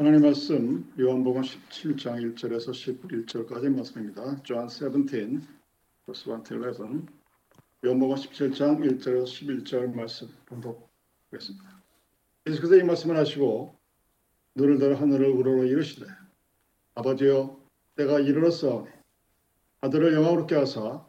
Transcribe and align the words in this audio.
하나님 0.00 0.22
말씀 0.22 0.90
요한복음 0.98 1.42
17장 1.42 2.34
1절에서 2.34 2.70
11절까지 2.70 3.68
말씀입니다. 3.68 4.42
John 4.44 4.66
17, 4.66 5.42
verse 6.06 6.26
1 6.26 6.42
to 6.42 6.56
11. 6.56 7.06
요한복음 7.84 8.16
17장 8.16 8.80
1절에서 8.80 9.24
11절 9.24 9.94
말씀 9.94 10.28
봉독하겠습니다. 10.46 11.82
예수께서 12.46 12.76
이 12.76 12.82
말씀을 12.82 13.18
하시고 13.18 13.76
눈을 14.54 14.78
들어 14.78 14.96
하늘을 14.96 15.28
우러러 15.32 15.64
이르시되 15.64 16.06
아버지여 16.94 17.60
때가 17.96 18.20
이르렀사오니 18.20 18.88
아들을 19.82 20.14
영화롭게 20.14 20.54
하사 20.54 21.04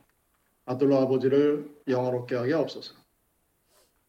아들로 0.65 0.97
아버지를 0.97 1.73
영화롭게 1.87 2.35
하게 2.35 2.51
하옵소서. 2.55 2.93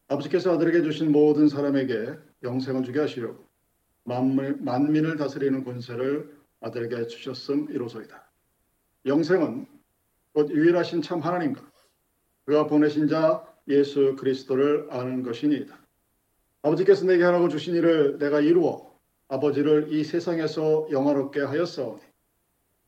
아버지께서 0.09 0.53
아들에게 0.53 0.81
주신 0.81 1.13
모든 1.13 1.47
사람에게 1.47 2.15
영생을 2.43 2.83
주게 2.83 2.99
하시려고 2.99 3.52
만물, 4.03 4.57
만민을 4.59 5.17
다스리는 5.17 5.63
권세를 5.63 6.37
아들에게 6.61 7.07
주셨음 7.07 7.69
이로소이다. 7.71 8.31
영생은 9.05 9.67
곧 10.33 10.49
유일하신 10.49 11.01
참 11.01 11.19
하나님과 11.19 11.61
그가 12.45 12.67
보내신 12.67 13.07
자 13.07 13.45
예수 13.67 14.15
그리스도를 14.17 14.87
아는 14.91 15.23
것이니이다. 15.23 15.77
아버지께서 16.63 17.05
내게 17.05 17.23
하라고 17.23 17.49
주신 17.49 17.75
일을 17.75 18.17
내가 18.17 18.39
이루어 18.39 18.93
아버지를 19.27 19.91
이 19.91 20.03
세상에서 20.03 20.87
영화롭게 20.91 21.41
하였사오니 21.41 22.01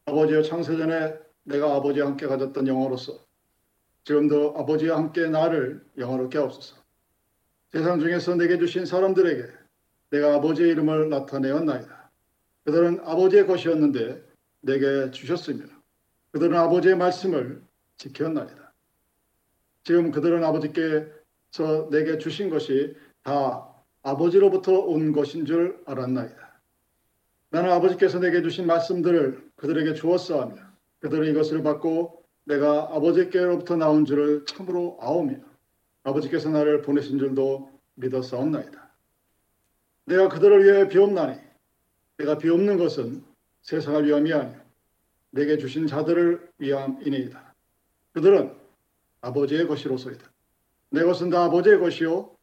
아버지여 0.06 0.44
창세전에 0.44 1.20
내가 1.44 1.76
아버지와 1.76 2.08
함께 2.08 2.28
가졌던 2.28 2.68
영화로서 2.68 3.20
지금도 4.04 4.56
아버지와 4.58 4.98
함께 4.98 5.28
나를 5.28 5.84
영화롭게 5.98 6.38
하옵소서. 6.38 6.76
세상 7.72 8.00
중에서 8.00 8.36
내게 8.36 8.58
주신 8.58 8.86
사람들에게 8.86 9.65
내가 10.16 10.36
아버지의 10.36 10.70
이름을 10.70 11.10
나타내었나이다. 11.10 12.12
그들은 12.64 13.02
아버지의 13.04 13.48
것이었는데 13.48 14.24
내게 14.62 15.12
주셨으며 15.12 15.66
그들은 16.32 16.58
아버지의 16.58 16.96
말씀을 16.96 17.62
지켰나이다. 17.98 18.74
지금 19.84 20.12
그들은 20.12 20.44
아버지께서 20.44 21.90
내게 21.92 22.18
주신 22.18 22.50
것이 22.50 22.96
다 23.24 23.70
아버지로부터 24.04 24.80
온 24.80 25.12
것인 25.12 25.46
줄 25.46 25.82
알았나이다. 25.86 26.62
나는 27.50 27.72
아버지께서 27.72 28.20
내게 28.20 28.42
주신 28.42 28.68
말씀들을 28.68 29.52
그들에게 29.58 29.94
주었사하며 29.94 30.56
그들은 31.00 31.30
이것을 31.32 31.62
받고 31.62 32.24
내가 32.46 32.90
아버지께로부터 32.96 33.76
나온 33.76 34.06
줄을 34.06 34.46
참으로 34.46 34.98
아오며 35.02 35.38
아버지께서 36.04 36.50
나를 36.50 36.82
보내신 36.82 37.20
줄도 37.20 37.70
믿었사옵나이다. 37.96 38.85
내가 40.06 40.30
그들을 40.30 40.64
위해 40.64 40.88
비옵나니 40.88 41.40
내가 42.18 42.38
비옵는 42.38 42.78
것은 42.78 43.24
세상을 43.62 44.06
위함이 44.06 44.32
아니요 44.34 44.62
내게 45.32 45.58
주신 45.58 45.88
자들을 45.88 46.52
위함이니이다. 46.60 47.56
그들은 48.14 48.56
아버지의 49.22 49.68
것이로소이다. 49.68 50.32
내 50.92 51.04
것은 51.04 51.30
다 51.30 51.46
아버지의 51.46 51.80
것이요 51.80 52.36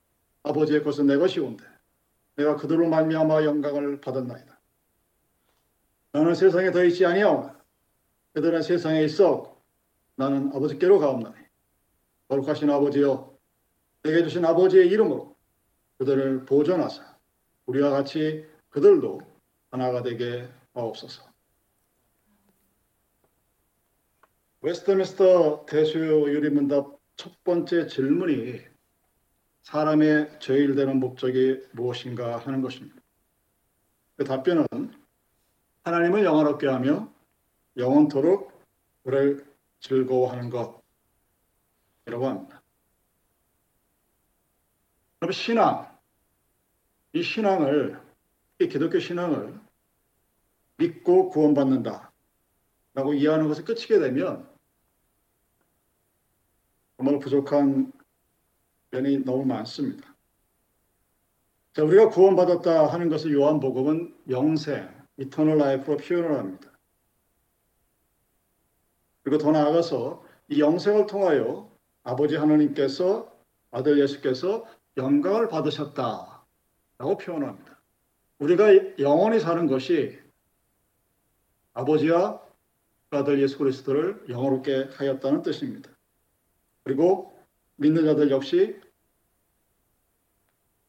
아버지의 0.42 0.82
것은 0.82 1.06
내 1.06 1.16
것이온데 1.16 1.64
내가 2.36 2.56
그들로 2.56 2.88
말미암아 2.88 3.44
영광을 3.44 4.00
받았나이다. 4.00 4.60
나는 6.12 6.34
세상에 6.34 6.70
더 6.70 6.84
있지 6.84 7.06
아니하오나 7.06 7.58
그들은 8.34 8.62
세상에 8.62 9.02
있어 9.04 9.56
나는 10.16 10.48
아버지께로 10.54 10.98
가옵나니 10.98 11.36
거룩하신 12.28 12.68
아버지여 12.70 13.32
내게 14.02 14.22
주신 14.22 14.44
아버지의 14.44 14.88
이름으로 14.88 15.36
그들을 15.98 16.44
보존하사 16.44 17.11
우리와 17.66 17.90
같이 17.90 18.46
그들도 18.70 19.20
하나가 19.70 20.02
되게 20.02 20.48
하옵소서. 20.74 21.30
웨스트미스터 24.60 25.66
대수요 25.66 26.30
유리문답 26.30 26.98
첫 27.16 27.42
번째 27.44 27.86
질문이 27.86 28.60
사람의 29.62 30.38
죄일되는 30.40 30.98
목적이 30.98 31.62
무엇인가 31.72 32.38
하는 32.38 32.62
것입니다. 32.62 33.00
그 34.16 34.24
답변은 34.24 34.66
하나님을 35.84 36.24
영화롭게 36.24 36.68
하며 36.68 37.12
영원토록 37.76 38.52
그를 39.04 39.44
즐거워하는 39.80 40.50
것이라고 40.50 42.26
합니다. 42.26 42.62
그럼 45.18 45.32
신앙, 45.32 45.91
이 47.14 47.22
신앙을, 47.22 48.00
이 48.58 48.68
기독교 48.68 48.98
신앙을 48.98 49.58
믿고 50.76 51.28
구원받는다. 51.28 52.12
라고 52.94 53.14
이해하는 53.14 53.48
것을 53.48 53.64
끝이게 53.64 53.98
되면 53.98 54.48
정말 56.96 57.18
부족한 57.18 57.92
면이 58.90 59.24
너무 59.24 59.44
많습니다. 59.44 60.14
자, 61.72 61.82
우리가 61.82 62.10
구원받았다 62.10 62.86
하는 62.92 63.08
것을 63.08 63.32
요한복음은 63.32 64.14
영생, 64.28 64.88
이터널 65.16 65.56
라이프로 65.58 65.96
표현을 65.96 66.38
합니다. 66.38 66.70
그리고 69.22 69.38
더 69.38 69.52
나아가서 69.52 70.24
이 70.48 70.60
영생을 70.60 71.06
통하여 71.06 71.70
아버지 72.02 72.36
하나님께서 72.36 73.32
아들 73.70 73.98
예수께서 74.00 74.66
영광을 74.98 75.48
받으셨다 75.48 76.31
라고 77.02 77.16
표현합니다. 77.16 77.80
우리가 78.38 78.98
영원히 79.00 79.40
사는 79.40 79.66
것이 79.66 80.20
아버지와 81.72 82.40
아들 83.10 83.42
예수 83.42 83.58
그리스도를 83.58 84.24
영원롭게 84.28 84.90
하였다는 84.92 85.42
뜻입니다. 85.42 85.90
그리고 86.84 87.36
믿는 87.74 88.04
자들 88.04 88.30
역시 88.30 88.80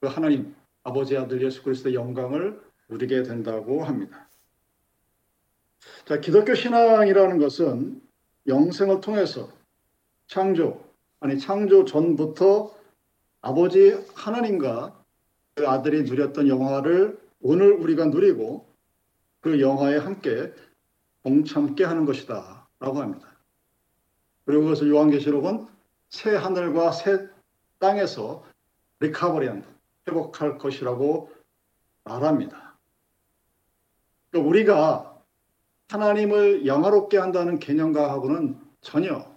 그 0.02 0.08
하나님 0.08 0.56
아버지 0.84 1.18
아들 1.18 1.42
예수 1.42 1.64
그리스도의 1.64 1.96
영광을 1.96 2.62
누리게 2.90 3.24
된다고 3.24 3.84
합니다. 3.84 4.30
자, 6.06 6.20
기독교 6.20 6.54
신앙이라는 6.54 7.40
것은 7.40 8.04
영생을 8.46 9.02
통해서 9.02 9.52
창조 10.28 10.80
아니 11.20 11.40
창조 11.40 11.86
전부터 11.86 12.72
아버지 13.42 13.94
하나님과 14.14 15.03
그 15.56 15.68
아들이 15.68 16.04
누렸던 16.04 16.48
영화를 16.48 17.20
오늘 17.42 17.74
우리가 17.74 18.06
누리고 18.06 18.68
그 19.42 19.62
영화에 19.62 19.98
함께 19.98 20.54
동참케 21.24 21.84
하는 21.84 22.06
것이다 22.06 22.68
라고 22.80 23.02
합니다. 23.02 23.28
그리고 24.46 24.64
그것을 24.64 24.90
요한계시록은 24.90 25.68
새 26.10 26.36
하늘과 26.36 26.92
새 26.92 27.28
땅에서 27.80 28.44
리카버리한 29.00 29.66
회복할 30.08 30.58
것이라고 30.58 31.32
말합니다. 32.04 32.78
그러니까 34.32 34.50
우리가 34.50 35.22
하나님을 35.90 36.66
영화롭게 36.66 37.18
한다는 37.18 37.60
개념과하고는 37.60 38.60
전혀 38.82 39.32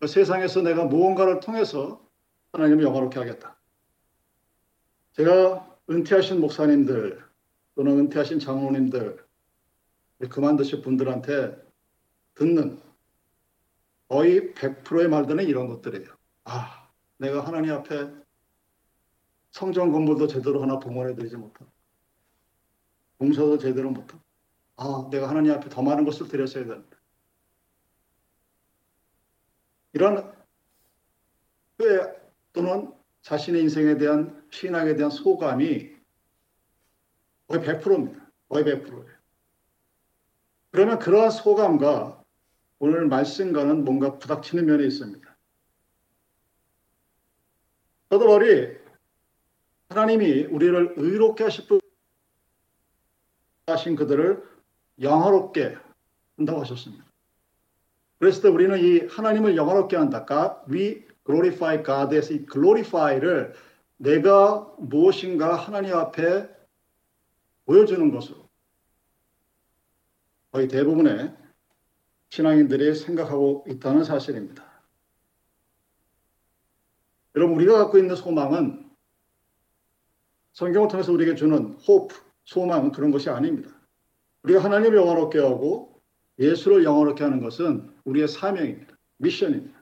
그 0.00 0.06
세상에서 0.06 0.62
내가 0.62 0.84
무언가를 0.84 1.40
통해서 1.40 2.04
하나님을 2.52 2.82
영화롭게 2.84 3.18
하겠다. 3.18 3.59
제가 5.12 5.78
은퇴하신 5.88 6.40
목사님들 6.40 7.24
또는 7.74 7.98
은퇴하신 7.98 8.38
장로님들 8.38 9.24
그만두실 10.28 10.82
분들한테 10.82 11.56
듣는 12.34 12.80
거의 14.08 14.52
100%의 14.54 15.08
말들은 15.08 15.44
이런 15.46 15.68
것들이에요. 15.68 16.08
아, 16.44 16.88
내가 17.18 17.46
하나님 17.46 17.72
앞에 17.72 18.10
성전 19.50 19.92
건물도 19.92 20.26
제대로 20.26 20.62
하나 20.62 20.78
봉헌해드리지 20.78 21.36
못하고 21.36 21.70
봉사도 23.18 23.58
제대로 23.58 23.90
못하고 23.90 24.20
아, 24.76 25.08
내가 25.10 25.28
하나님 25.28 25.52
앞에 25.52 25.68
더 25.68 25.82
많은 25.82 26.04
것을 26.04 26.28
드렸어야 26.28 26.64
되는데 26.64 26.96
이런 29.92 30.32
후회 31.78 32.20
또는 32.52 32.92
자신의 33.22 33.62
인생에 33.62 33.96
대한 33.98 34.39
신앙에 34.50 34.94
대한 34.94 35.10
소감이 35.10 35.94
거의 37.48 37.62
100%입니다. 37.62 38.26
거의 38.48 38.64
100%예요. 38.64 39.20
그러면 40.70 40.98
그러한 40.98 41.30
소감과 41.30 42.22
오늘 42.78 43.06
말씀과는 43.08 43.84
뭔가 43.84 44.18
부닥치는 44.18 44.66
면이 44.66 44.86
있습니다. 44.86 45.36
저도 48.10 48.26
머리 48.26 48.78
하나님이 49.88 50.44
우리를 50.44 50.94
의롭게 50.96 51.44
하신 53.66 53.96
그들을 53.96 54.48
영화롭게 55.00 55.76
한다고 56.36 56.60
하셨습니다. 56.60 57.04
그랬을 58.18 58.42
때 58.42 58.48
우리는 58.48 58.78
이 58.78 59.06
하나님을 59.06 59.56
영화롭게 59.56 59.96
한다. 59.96 60.26
God, 60.26 60.72
we 60.72 61.06
glorify 61.24 61.82
God에서 61.82 62.34
이 62.34 62.46
glorify를 62.46 63.54
내가 64.00 64.74
무엇인가 64.78 65.54
하나님 65.56 65.94
앞에 65.94 66.48
보여주는 67.66 68.10
것으로 68.10 68.48
거의 70.52 70.68
대부분의 70.68 71.36
신앙인들이 72.30 72.94
생각하고 72.94 73.66
있다는 73.68 74.04
사실입니다. 74.04 74.64
여러분 77.36 77.56
우리가 77.56 77.76
갖고 77.76 77.98
있는 77.98 78.16
소망은 78.16 78.90
성경을 80.54 80.88
통해서 80.88 81.12
우리에게 81.12 81.34
주는 81.34 81.74
호프, 81.86 82.16
소망은 82.44 82.92
그런 82.92 83.10
것이 83.10 83.28
아닙니다. 83.28 83.70
우리가 84.44 84.64
하나님을 84.64 84.96
영원롭게 84.96 85.38
하고 85.40 86.00
예수를 86.38 86.84
영원롭게 86.84 87.22
하는 87.22 87.42
것은 87.42 87.94
우리의 88.04 88.28
사명입니다. 88.28 88.96
미션입니다. 89.18 89.78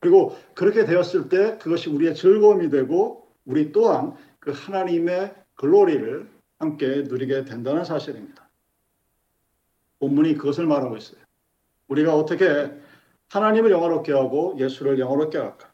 그리고 0.00 0.36
그렇게 0.54 0.84
되었을 0.84 1.28
때 1.28 1.56
그것이 1.58 1.88
우리의 1.88 2.16
즐거움이 2.16 2.68
되고 2.70 3.27
우리 3.48 3.72
또한 3.72 4.14
그 4.38 4.52
하나님의 4.52 5.34
글로리를 5.54 6.30
함께 6.58 7.02
누리게 7.08 7.46
된다는 7.46 7.82
사실입니다. 7.82 8.48
본문이 9.98 10.34
그것을 10.34 10.66
말하고 10.66 10.96
있어요. 10.98 11.18
우리가 11.88 12.14
어떻게 12.14 12.70
하나님을 13.30 13.70
영원롭게 13.70 14.12
하고 14.12 14.54
예수를 14.58 14.98
영원롭게 14.98 15.38
할까? 15.38 15.72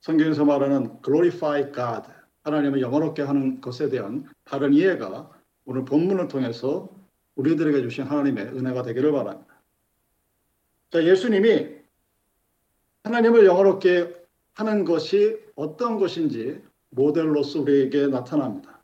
성경에서 0.00 0.44
말하는 0.44 1.00
glorify 1.02 1.72
God, 1.72 2.12
하나님을 2.44 2.82
영원롭게 2.82 3.22
하는 3.22 3.60
것에 3.60 3.88
대한 3.88 4.28
다른 4.44 4.74
이해가 4.74 5.30
오늘 5.64 5.84
본문을 5.86 6.28
통해서 6.28 6.90
우리들에게 7.36 7.82
주신 7.82 8.04
하나님의 8.04 8.48
은혜가 8.48 8.82
되기를 8.82 9.12
바랍니다. 9.12 9.62
자, 10.90 11.02
예수님이 11.02 11.77
하나님을 13.04 13.46
영원롭게 13.46 14.14
하는 14.54 14.84
것이 14.84 15.38
어떤 15.54 15.98
것인지 15.98 16.62
모델로서 16.90 17.60
우리에게 17.60 18.08
나타납니다. 18.08 18.80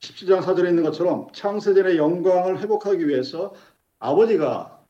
17장 0.00 0.42
사절에 0.42 0.70
있는 0.70 0.82
것처럼 0.82 1.28
창세전의 1.32 1.96
영광을 1.96 2.60
회복하기 2.60 3.08
위해서 3.08 3.54
아버지가 3.98 4.84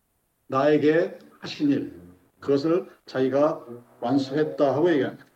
나에게 0.48 1.18
하신 1.40 1.70
일, 1.70 2.00
그것을 2.40 2.88
자기가 3.06 3.64
완수했다 4.00 4.74
하고 4.74 4.90
얘기합니다. 4.90 5.26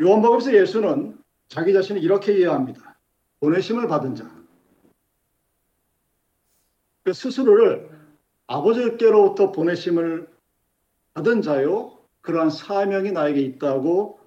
요한복음에서 0.00 0.54
예수는 0.54 1.18
자기 1.48 1.72
자신을 1.72 2.02
이렇게 2.02 2.38
이해합니다. 2.38 2.98
보내심을 3.40 3.88
받은 3.88 4.14
자. 4.14 4.42
그 7.02 7.12
스스로를 7.12 7.91
아버지께로부터 8.52 9.50
보내심을 9.50 10.28
받은 11.14 11.42
자요. 11.42 11.98
그러한 12.20 12.50
사명이 12.50 13.12
나에게 13.12 13.40
있다고 13.40 14.20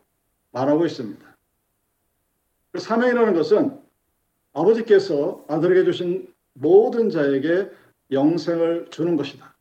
말하고 0.51 0.86
있습니다. 0.86 1.38
그 2.72 2.80
사명이라는 2.80 3.33
것은 3.36 3.80
아버지께서 4.54 5.45
아들에게 5.48 5.86
주신 5.86 6.33
모든 6.54 7.10
자에게 7.10 7.69
영생을 8.12 8.89
주는 8.89 9.16
것이다. 9.16 9.56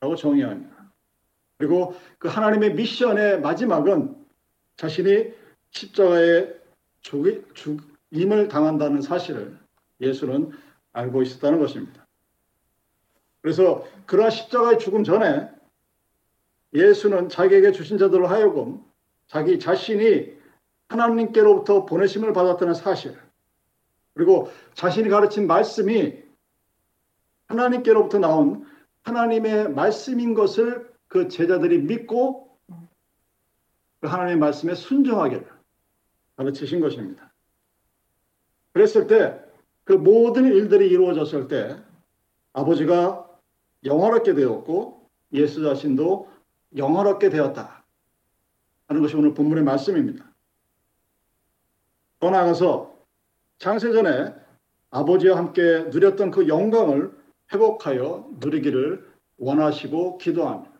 라고 0.00 0.16
정의합니다. 0.16 0.92
그리고 1.56 1.94
그 2.18 2.28
하나님의 2.28 2.74
미션의 2.74 3.40
마지막은 3.40 4.16
자신이 4.76 5.32
십자가에 5.70 6.54
죽임을 7.00 8.48
당한다는 8.48 9.02
사실을 9.02 9.58
예수는 10.00 10.52
알고 10.92 11.22
있었다는 11.22 11.58
것입니다. 11.58 12.07
그래서 13.48 13.82
그러한 14.04 14.30
십자가의 14.30 14.78
죽음 14.78 15.04
전에 15.04 15.48
예수는 16.74 17.30
자기에게 17.30 17.72
주신 17.72 17.96
자들로 17.96 18.26
하여금 18.26 18.84
자기 19.26 19.58
자신이 19.58 20.36
하나님께로부터 20.88 21.86
보내심을 21.86 22.34
받았다는 22.34 22.74
사실, 22.74 23.16
그리고 24.12 24.52
자신이 24.74 25.08
가르친 25.08 25.46
말씀이 25.46 26.22
하나님께로부터 27.46 28.18
나온 28.18 28.66
하나님의 29.04 29.70
말씀인 29.70 30.34
것을 30.34 30.92
그 31.06 31.28
제자들이 31.28 31.78
믿고 31.78 32.54
그 34.00 34.08
하나님의 34.08 34.36
말씀에 34.36 34.74
순종하기를 34.74 35.48
가르치신 36.36 36.80
것입니다. 36.80 37.32
그랬을 38.74 39.06
때 39.06 39.48
그 39.84 39.94
모든 39.94 40.44
일들이 40.44 40.90
이루어졌을 40.90 41.48
때 41.48 41.82
아버지가 42.52 43.27
영화롭게 43.84 44.34
되었고 44.34 45.08
예수 45.32 45.62
자신도 45.62 46.28
영화롭게 46.76 47.30
되었다 47.30 47.84
하는 48.86 49.02
것이 49.02 49.16
오늘 49.16 49.34
본문의 49.34 49.64
말씀입니다. 49.64 50.28
더 52.20 52.30
나아가서 52.30 52.96
창세전에 53.58 54.34
아버지와 54.90 55.36
함께 55.36 55.84
누렸던 55.90 56.30
그 56.30 56.48
영광을 56.48 57.16
회복하여 57.52 58.28
누리기를 58.38 59.06
원하시고 59.38 60.18
기도합니다. 60.18 60.78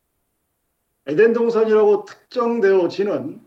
에덴 1.06 1.32
동산이라고 1.32 2.04
특정되어지는 2.04 3.40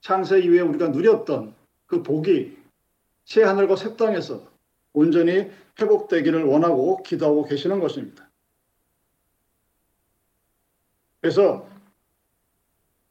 창세 0.00 0.40
이후에 0.40 0.60
우리가 0.60 0.88
누렸던 0.88 1.54
그 1.86 2.02
복이 2.02 2.56
새 3.24 3.42
하늘과 3.42 3.76
새 3.76 3.96
땅에서 3.96 4.42
온전히 4.92 5.50
회복되기를 5.80 6.44
원하고 6.44 7.02
기도하고 7.02 7.44
계시는 7.44 7.80
것입니다. 7.80 8.28
그래서 11.20 11.68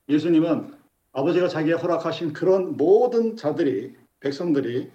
예수님은 0.09 0.75
아버지가 1.13 1.47
자기의 1.47 1.77
허락하신 1.77 2.33
그런 2.33 2.77
모든 2.77 3.35
자들이 3.35 3.95
백성들이 4.19 4.91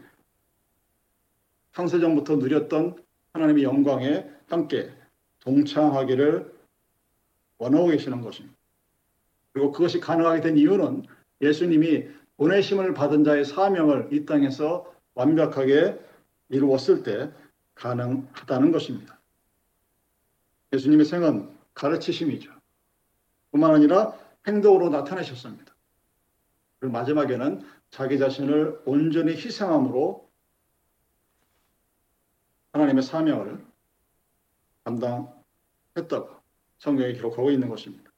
창세전부터 1.72 2.36
누렸던 2.36 3.02
하나님의 3.32 3.64
영광에 3.64 4.30
함께 4.48 4.90
동참하기를 5.40 6.54
원하고 7.58 7.88
계시는 7.88 8.20
것입니다. 8.20 8.56
그리고 9.52 9.72
그것이 9.72 10.00
가능하게 10.00 10.40
된 10.40 10.58
이유는 10.58 11.04
예수님이 11.40 12.08
보내심을 12.36 12.94
받은 12.94 13.24
자의 13.24 13.44
사명을 13.44 14.08
이 14.12 14.26
땅에서 14.26 14.92
완벽하게 15.14 15.98
이루었을 16.50 17.02
때 17.02 17.30
가능하다는 17.76 18.72
것입니다. 18.72 19.20
예수님의 20.72 21.06
생은 21.06 21.56
가르치심이죠. 21.74 22.52
뿐만 23.50 23.74
아니라 23.74 24.18
행동으로 24.46 24.90
나타내셨습니다. 24.90 25.74
그리고 26.78 26.92
마지막에는 26.92 27.62
자기 27.90 28.18
자신을 28.18 28.82
온전히 28.84 29.32
희생함으로 29.32 30.28
하나님의 32.72 33.02
사명을 33.02 33.64
감당했다고 34.84 36.36
성경에 36.78 37.12
기록하고 37.12 37.50
있는 37.50 37.68
것입니다. 37.68 38.10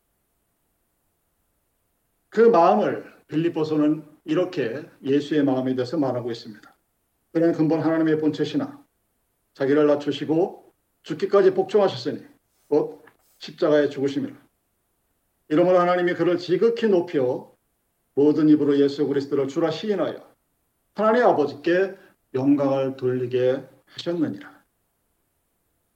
그 2.28 2.40
마음을 2.40 3.16
빌립보서는 3.28 4.04
이렇게 4.24 4.88
예수의 5.02 5.44
마음에 5.44 5.74
대해서 5.74 5.96
말하고 5.96 6.30
있습니다. 6.30 6.76
그는 7.32 7.52
근본 7.52 7.80
하나님의 7.80 8.18
본체시나 8.18 8.84
자기를 9.58 9.88
낮추시고 9.88 10.72
죽기까지 11.02 11.52
복종하셨으니 11.52 12.24
곧 12.68 13.04
십자가에 13.38 13.88
죽으심이라. 13.88 14.36
이러므로 15.48 15.80
하나님이 15.80 16.14
그를 16.14 16.38
지극히 16.38 16.86
높여 16.86 17.52
모든 18.14 18.48
입으로 18.48 18.78
예수 18.78 19.06
그리스도를 19.06 19.48
주라 19.48 19.70
시인하여 19.70 20.28
하나님 20.94 21.24
아버지께 21.24 21.96
영광을 22.34 22.96
돌리게 22.96 23.66
하셨느니라. 23.86 24.58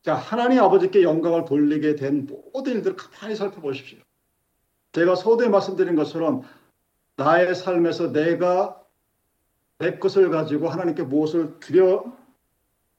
자, 0.02 0.14
하나님 0.16 0.60
아버지께 0.60 1.02
영광을 1.04 1.44
돌리게 1.44 1.94
된 1.94 2.26
모든 2.26 2.74
일들을 2.74 2.96
가만히 2.96 3.36
살펴보십시오. 3.36 4.00
제가 4.90 5.14
서두에 5.14 5.48
말씀드린 5.48 5.94
것처럼 5.94 6.42
나의 7.14 7.54
삶에서 7.54 8.10
내가 8.10 8.82
내 9.78 9.98
것을 9.98 10.30
가지고 10.30 10.68
하나님께 10.68 11.04
무엇을 11.04 11.60
드려 11.60 12.21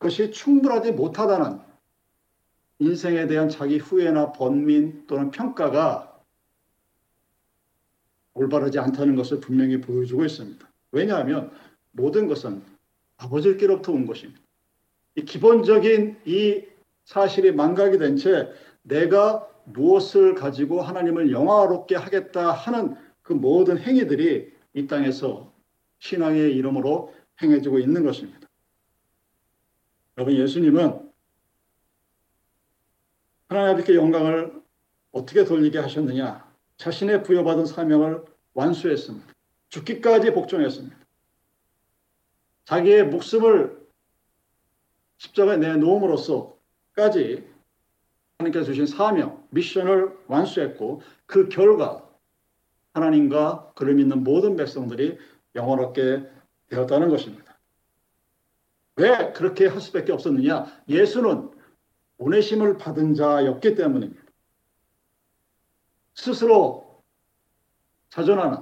것이 0.03 0.29
충분하지 0.29 0.91
못하다는 0.91 1.60
인생에 2.79 3.25
대한 3.25 3.50
자기 3.50 3.77
후회나 3.79 4.31
번민 4.33 5.07
또는 5.07 5.31
평가가 5.31 6.22
올바르지 8.36 8.79
않다는 8.79 9.15
것을 9.15 9.39
분명히 9.39 9.79
보여주고 9.79 10.25
있습니다. 10.25 10.67
왜냐하면 10.91 11.51
모든 11.91 12.27
것은 12.27 12.62
아버지께로부터 13.17 13.91
온 13.91 14.05
것입니다. 14.05 14.39
이 15.15 15.24
기본적인 15.25 16.17
이 16.25 16.63
사실이 17.05 17.51
망각이 17.51 17.98
된 17.98 18.17
채 18.17 18.51
내가 18.83 19.48
무엇을 19.65 20.36
가지고 20.36 20.81
하나님을 20.81 21.31
영화롭게 21.31 21.95
하겠다 21.95 22.51
하는 22.51 22.95
그 23.22 23.33
모든 23.33 23.77
행위들이 23.77 24.51
이 24.74 24.88
땅에서 24.88 25.53
신앙의 26.00 26.55
이름으로 26.55 27.13
행해지고 27.41 27.79
있는 27.79 28.03
것입니다. 28.03 28.43
여러분 30.17 30.36
예수님은 30.36 31.12
하나님 33.50 33.74
아버지께 33.74 33.96
영광을 33.96 34.62
어떻게 35.12 35.43
돌리게 35.43 35.79
하셨느냐? 35.79 36.51
자신의 36.77 37.24
부여받은 37.24 37.65
사명을 37.65 38.24
완수했습니다. 38.53 39.34
죽기까지 39.70 40.34
복종했습니다. 40.34 40.96
자기의 42.65 43.08
목숨을 43.08 43.84
십자가에 45.17 45.58
내놓음으로써까지 45.58 47.48
하나님께서 48.38 48.65
주신 48.65 48.86
사명, 48.86 49.46
미션을 49.51 50.15
완수했고 50.27 51.01
그 51.25 51.50
결과 51.50 52.08
하나님과 52.93 53.74
그를 53.75 53.96
믿는 53.96 54.24
모든 54.24 54.55
백성들이 54.55 55.17
영원롭게 55.55 56.27
되었다는 56.67 57.10
것입니다. 57.10 57.52
왜 58.96 59.32
그렇게 59.34 59.68
할 59.68 59.82
수밖에 59.82 60.12
없었느냐? 60.12 60.66
예수는 60.88 61.52
보내심을 62.18 62.78
받은 62.78 63.16
자였기 63.16 63.76
때문입니다. 63.76 64.22
스스로 66.16 67.04
자존하는 68.10 68.60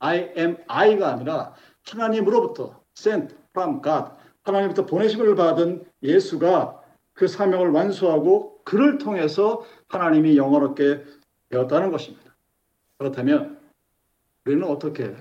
I 0.00 0.32
am 0.36 0.56
I가 0.66 1.12
아니라 1.12 1.54
하나님으로부터 1.86 2.82
sent 2.96 3.34
from 3.50 3.80
God 3.82 4.10
하나님부터 4.42 4.86
보내심을 4.86 5.34
받은 5.36 5.84
예수가 6.02 6.82
그 7.12 7.28
사명을 7.28 7.70
완수하고 7.70 8.62
그를 8.64 8.98
통해서 8.98 9.64
하나님이 9.88 10.36
영원롭게 10.36 11.04
되었다는 11.48 11.90
것입니다. 11.90 12.34
그렇다면 12.98 13.60
우리는 14.44 14.66
어떻게 14.66 15.14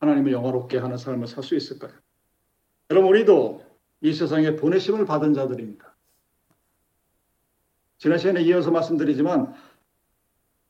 하나님을 0.00 0.32
영화롭게 0.32 0.78
하는 0.78 0.96
삶을 0.96 1.26
살 1.28 1.44
수 1.44 1.54
있을까요? 1.54 1.92
여러분 2.92 3.08
우리도 3.08 3.62
이 4.02 4.12
세상에 4.12 4.54
보내심을 4.54 5.06
받은 5.06 5.32
자들입니다. 5.32 5.96
지난 7.96 8.18
시간에 8.18 8.42
이어서 8.42 8.70
말씀드리지만 8.70 9.54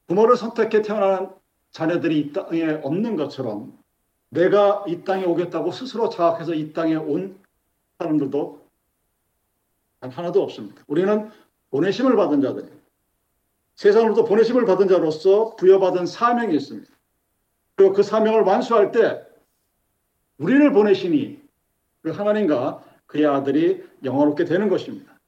부모를 0.07 0.37
선택해 0.37 0.83
태어난 0.83 1.35
자녀들이 1.73 2.21
이 2.21 2.33
땅에 2.33 2.79
없는 2.85 3.17
것처럼 3.17 3.77
내가 4.29 4.85
이 4.87 5.03
땅에 5.03 5.25
오겠다고 5.25 5.73
스스로 5.73 6.11
자각해서 6.11 6.55
이 6.55 6.73
땅에 6.73 6.95
온 6.95 7.41
사람들도 7.99 8.69
하나도 10.01 10.43
없습니다. 10.45 10.85
우리는 10.87 11.29
보내심을 11.71 12.15
받은 12.15 12.41
자들입니다. 12.41 12.83
세상으로부터 13.75 14.29
보내심을 14.29 14.65
받은 14.65 14.87
자로서 14.87 15.57
부여받은 15.57 16.07
사명이 16.07 16.55
있습니다. 16.55 16.89
그리고 17.75 17.93
그 17.95 18.05
사명을 18.05 18.43
완수할 18.43 18.93
때 18.93 19.27
우리를 20.39 20.73
보내시니 20.73 21.42
그 22.03 22.11
하나님과 22.11 22.85
그의 23.07 23.27
아들이 23.27 23.85
영원롭게 24.03 24.45
되는 24.45 24.69
것입니다. 24.69 25.19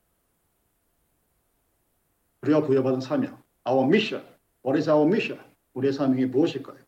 우리가 2.42 2.62
부여받은 2.62 3.00
사명, 3.00 3.40
our 3.66 3.86
mission. 3.86 4.26
What 4.64 4.78
is 4.78 4.88
our 4.90 5.06
mission? 5.06 5.42
우리의 5.74 5.92
사명이 5.92 6.26
무엇일까요? 6.26 6.78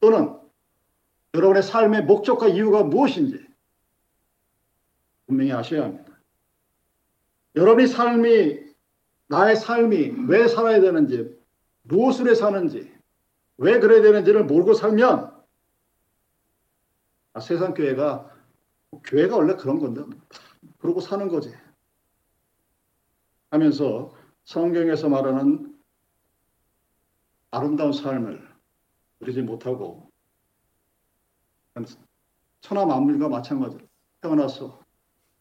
또는 0.00 0.38
여러분의 1.34 1.62
삶의 1.62 2.04
목적과 2.04 2.48
이유가 2.48 2.82
무엇인지 2.82 3.46
분명히 5.26 5.52
아셔야 5.52 5.84
합니다. 5.84 6.18
여러분의 7.54 7.86
삶이 7.86 8.70
나의 9.28 9.56
삶이 9.56 10.26
왜 10.28 10.48
살아야 10.48 10.80
되는지 10.80 11.38
무엇을 11.82 12.28
해 12.28 12.34
사는지 12.34 12.92
왜 13.58 13.78
그래야 13.78 14.02
되는지를 14.02 14.44
모르고 14.44 14.74
살면 14.74 15.40
아, 17.32 17.40
세상 17.40 17.74
교회가 17.74 18.28
교회가 19.04 19.36
원래 19.36 19.54
그런 19.54 19.78
건데 19.78 20.02
그러고 20.78 21.00
사는 21.00 21.28
거지 21.28 21.54
하면서 23.50 24.14
성경에서 24.44 25.08
말하는 25.08 25.78
아름다운 27.50 27.92
삶을 27.92 28.48
누리지 29.20 29.42
못하고 29.42 30.10
천하 32.60 32.84
만물과 32.84 33.28
마찬가지로 33.28 33.86
태어나서 34.20 34.80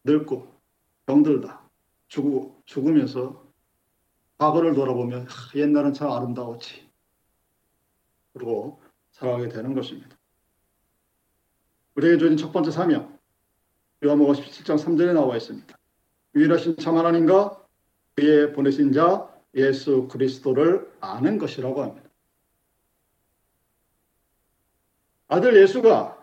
늙고 0.04 0.60
병들다 1.06 1.70
죽고 2.08 2.62
죽으면서 2.66 3.48
과거를 4.38 4.74
돌아보면 4.74 5.28
옛날은 5.56 5.94
참 5.94 6.12
아름다웠지 6.12 6.90
그리고 8.34 8.82
살아가게 9.12 9.50
되는 9.50 9.74
것입니다. 9.74 10.18
우리에게 11.96 12.18
주어진 12.18 12.38
첫 12.38 12.52
번째 12.52 12.72
사명 12.72 13.19
요한복음 14.02 14.34
17장 14.34 14.78
3절에 14.78 15.14
나와 15.14 15.36
있습니다. 15.36 15.78
유일하신 16.34 16.78
참 16.78 16.98
하나님과 16.98 17.62
그의 18.16 18.54
보내신 18.54 18.94
자 18.94 19.28
예수 19.56 20.08
그리스도를 20.08 20.90
아는 21.02 21.38
것이라고 21.38 21.84
합니다. 21.84 22.10
아들 25.28 25.62
예수가 25.62 26.18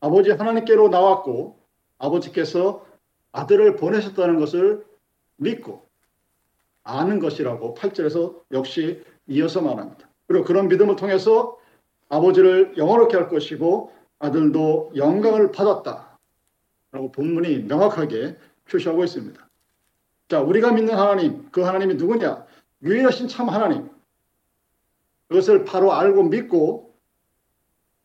아버지 0.00 0.30
하나님께로 0.30 0.90
나왔고 0.90 1.58
아버지께서 1.96 2.84
아들을 3.32 3.76
보내셨다는 3.76 4.38
것을 4.38 4.84
믿고 5.36 5.88
아는 6.82 7.20
것이라고 7.20 7.74
8절에서 7.74 8.42
역시 8.52 9.02
이어서 9.26 9.62
말합니다. 9.62 10.10
그리고 10.26 10.44
그런 10.44 10.68
믿음을 10.68 10.96
통해서 10.96 11.56
아버지를 12.10 12.76
영원롭게 12.76 13.16
할 13.16 13.28
것이고 13.28 13.92
아들도 14.18 14.92
영광을 14.94 15.52
받았다. 15.52 16.07
라고 16.92 17.12
본문이 17.12 17.60
명확하게 17.64 18.36
표시하고 18.70 19.04
있습니다. 19.04 19.48
자, 20.28 20.40
우리가 20.40 20.72
믿는 20.72 20.94
하나님, 20.94 21.48
그 21.50 21.62
하나님이 21.62 21.94
누구냐? 21.94 22.46
유일하신 22.82 23.28
참 23.28 23.48
하나님. 23.48 23.88
그것을 25.28 25.64
바로 25.64 25.92
알고 25.92 26.24
믿고 26.24 26.94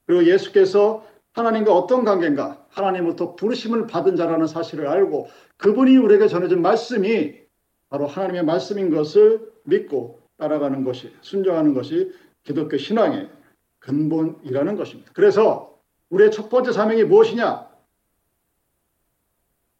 그리고 0.05 0.25
예수께서 0.25 1.05
하나님과 1.33 1.73
어떤 1.73 2.03
관계인가? 2.03 2.65
하나님부터 2.69 3.35
부르심을 3.35 3.87
받은 3.87 4.15
자라는 4.15 4.47
사실을 4.47 4.87
알고 4.87 5.29
그분이 5.57 5.97
우리에게 5.97 6.27
전해준 6.27 6.61
말씀이 6.61 7.35
바로 7.89 8.07
하나님의 8.07 8.43
말씀인 8.43 8.89
것을 8.89 9.51
믿고 9.63 10.21
따라가는 10.37 10.83
것이 10.83 11.13
순종하는 11.21 11.73
것이 11.73 12.11
기독교 12.43 12.77
신앙의 12.77 13.29
근본이라는 13.79 14.75
것입니다. 14.75 15.11
그래서 15.13 15.79
우리의 16.09 16.31
첫 16.31 16.49
번째 16.49 16.71
사명이 16.71 17.03
무엇이냐? 17.05 17.72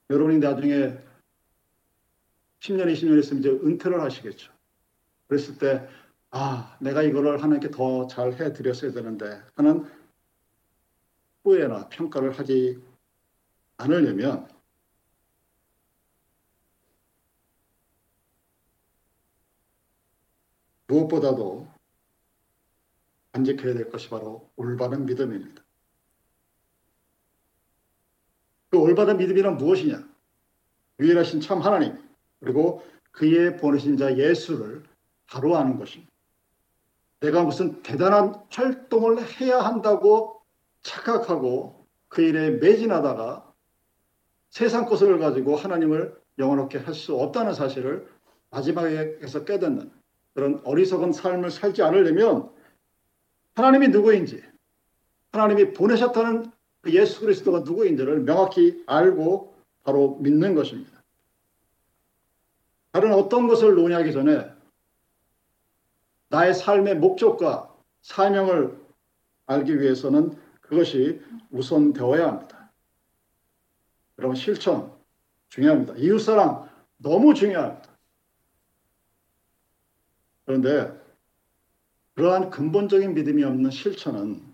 여러분이 0.09 0.39
나중에 0.39 0.97
10년, 2.59 2.91
20년 2.93 3.19
있으면 3.19 3.39
이제 3.39 3.49
은퇴를 3.49 4.01
하시겠죠. 4.01 4.51
그랬을 5.27 5.57
때, 5.57 5.87
아, 6.31 6.77
내가 6.81 7.03
이거를 7.03 7.41
하나님께 7.41 7.71
더 7.71 8.07
잘 8.07 8.33
해드렸어야 8.33 8.91
되는데 8.91 9.41
하는 9.55 9.85
후회나 11.43 11.89
평가를 11.89 12.37
하지 12.37 12.81
않으려면 13.77 14.47
무엇보다도 20.87 21.67
간직해야 23.31 23.73
될 23.73 23.89
것이 23.89 24.09
바로 24.09 24.51
올바른 24.55 25.05
믿음입니다. 25.05 25.62
그 28.73 28.79
올바른 28.79 29.17
믿음이란 29.17 29.57
무엇이냐? 29.57 30.03
유일하신 30.99 31.41
참 31.41 31.61
하나님 31.61 31.95
그리고 32.39 32.83
그의 33.11 33.55
보내신 33.57 33.97
자 33.97 34.17
예수를 34.17 34.81
바로 35.27 35.55
아는 35.55 35.77
것입니다. 35.77 36.11
내가 37.19 37.43
무슨 37.43 37.83
대단한 37.83 38.33
활동을 38.49 39.19
해야 39.39 39.59
한다고 39.59 40.41
착각하고 40.81 41.85
그 42.07 42.23
일에 42.23 42.49
매진하다가 42.49 43.53
세상 44.49 44.85
것을 44.85 45.19
가지고 45.19 45.55
하나님을 45.55 46.19
영원롭게 46.39 46.79
할 46.79 46.95
수 46.95 47.15
없다는 47.15 47.53
사실을 47.53 48.07
마지막에서 48.49 49.45
깨닫는 49.45 49.91
그런 50.33 50.61
어리석은 50.65 51.13
삶을 51.13 51.51
살지 51.51 51.83
않으려면 51.83 52.49
하나님이 53.53 53.89
누구인지 53.89 54.43
하나님이 55.31 55.73
보내셨다는 55.73 56.45
그 56.45 56.52
예수 56.87 57.21
그리스도가 57.21 57.59
누구인지를 57.59 58.21
명확히 58.21 58.83
알고 58.87 59.55
바로 59.83 60.17
믿는 60.17 60.55
것입니다. 60.55 61.03
다른 62.91 63.13
어떤 63.13 63.47
것을 63.47 63.75
논의하기 63.75 64.11
전에 64.11 64.51
나의 66.29 66.53
삶의 66.53 66.97
목적과 66.97 67.73
사명을 68.01 68.77
알기 69.45 69.79
위해서는 69.79 70.37
그것이 70.61 71.21
우선 71.51 71.93
되어야 71.93 72.27
합니다. 72.27 72.71
여러분 74.17 74.35
실천 74.35 74.93
중요합니다. 75.49 75.95
이웃사랑 75.95 76.69
너무 76.97 77.33
중요합니다. 77.33 77.89
그런데 80.45 81.03
그러한 82.15 82.49
근본적인 82.49 83.13
믿음이 83.13 83.43
없는 83.43 83.71
실천은 83.71 84.52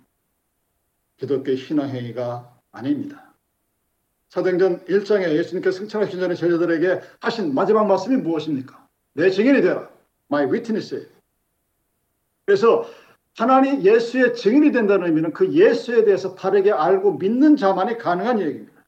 기독교 1.19 1.55
신앙행위가 1.55 2.59
아닙니다. 2.71 3.33
사도행전 4.29 4.85
1장에 4.85 5.29
예수님께서 5.35 5.79
승천하신 5.79 6.19
전에 6.19 6.35
제자들에게 6.35 7.01
하신 7.19 7.53
마지막 7.53 7.87
말씀이 7.87 8.17
무엇입니까? 8.17 8.87
내 9.13 9.29
증인이 9.29 9.61
되라. 9.61 9.89
My 10.31 10.45
witness. 10.45 11.09
그래서 12.45 12.89
하나님 13.35 13.81
예수의 13.81 14.35
증인이 14.35 14.71
된다는 14.71 15.07
의미는 15.07 15.33
그 15.33 15.51
예수에 15.51 16.05
대해서 16.05 16.35
바르게 16.35 16.71
알고 16.71 17.13
믿는 17.13 17.57
자만이 17.57 17.97
가능한 17.97 18.39
얘기입니다. 18.41 18.79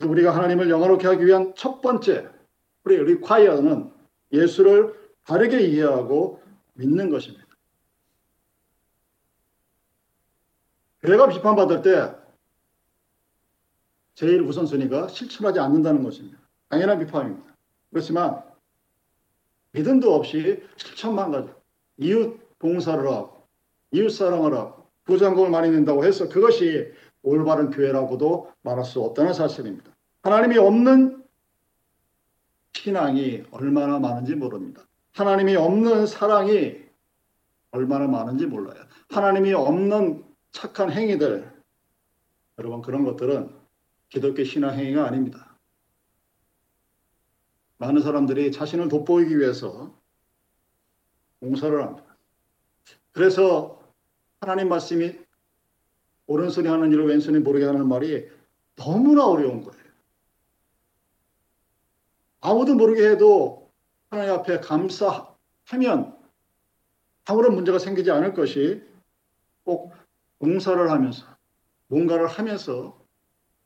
우리가 0.00 0.34
하나님을 0.34 0.68
영화롭게 0.68 1.06
하기 1.08 1.24
위한 1.24 1.54
첫 1.56 1.80
번째 1.80 2.28
우리 2.84 3.02
리콰이어는 3.02 3.90
예수를 4.32 4.94
바르게 5.24 5.60
이해하고 5.60 6.42
믿는 6.74 7.10
것입니다. 7.10 7.43
교회가 11.04 11.28
비판받을 11.28 11.82
때 11.82 12.14
제일 14.14 14.40
우선순위가 14.40 15.08
실천하지 15.08 15.60
않는다는 15.60 16.02
것입니다. 16.02 16.38
당연한 16.70 16.98
비판입니다. 16.98 17.54
그렇지만 17.90 18.42
믿음도 19.72 20.14
없이 20.14 20.62
실천만 20.76 21.30
가지고 21.30 21.54
이웃 21.98 22.40
봉사를 22.58 23.06
하고 23.06 23.46
이웃 23.90 24.08
사랑을 24.08 24.54
하고 24.54 24.88
부장금을 25.04 25.50
많이 25.50 25.70
낸다고 25.70 26.06
해서 26.06 26.28
그것이 26.28 26.90
올바른 27.22 27.70
교회라고도 27.70 28.50
말할 28.62 28.84
수 28.84 29.02
없다는 29.02 29.34
사실입니다. 29.34 29.90
하나님이 30.22 30.56
없는 30.56 31.22
신앙이 32.72 33.44
얼마나 33.50 33.98
많은지 33.98 34.34
모릅니다. 34.34 34.82
하나님이 35.12 35.56
없는 35.56 36.06
사랑이 36.06 36.82
얼마나 37.72 38.06
많은지 38.06 38.46
몰라요. 38.46 38.82
하나님이 39.10 39.52
없는 39.52 40.33
착한 40.54 40.92
행위들, 40.92 41.52
여러분 42.58 42.80
그런 42.80 43.04
것들은 43.04 43.52
기독교 44.08 44.44
신앙 44.44 44.78
행위가 44.78 45.04
아닙니다. 45.04 45.58
많은 47.78 48.00
사람들이 48.00 48.52
자신을 48.52 48.88
돋보이기 48.88 49.36
위해서 49.36 49.92
봉사를 51.40 51.82
합니다. 51.82 52.16
그래서 53.10 53.82
하나님 54.40 54.68
말씀이 54.68 55.18
오른손이 56.28 56.68
하는 56.68 56.92
일을 56.92 57.08
왼손이 57.08 57.40
모르게 57.40 57.64
하는 57.64 57.88
말이 57.88 58.30
너무나 58.76 59.26
어려운 59.26 59.60
거예요. 59.60 59.84
아무도 62.40 62.76
모르게 62.76 63.08
해도 63.08 63.72
하나님 64.08 64.34
앞에 64.34 64.60
감사하면 64.60 66.16
아무런 67.24 67.54
문제가 67.56 67.80
생기지 67.80 68.12
않을 68.12 68.34
것이 68.34 68.82
꼭 69.64 69.92
봉사를 70.38 70.90
하면서 70.90 71.26
뭔가를 71.88 72.26
하면서 72.26 72.98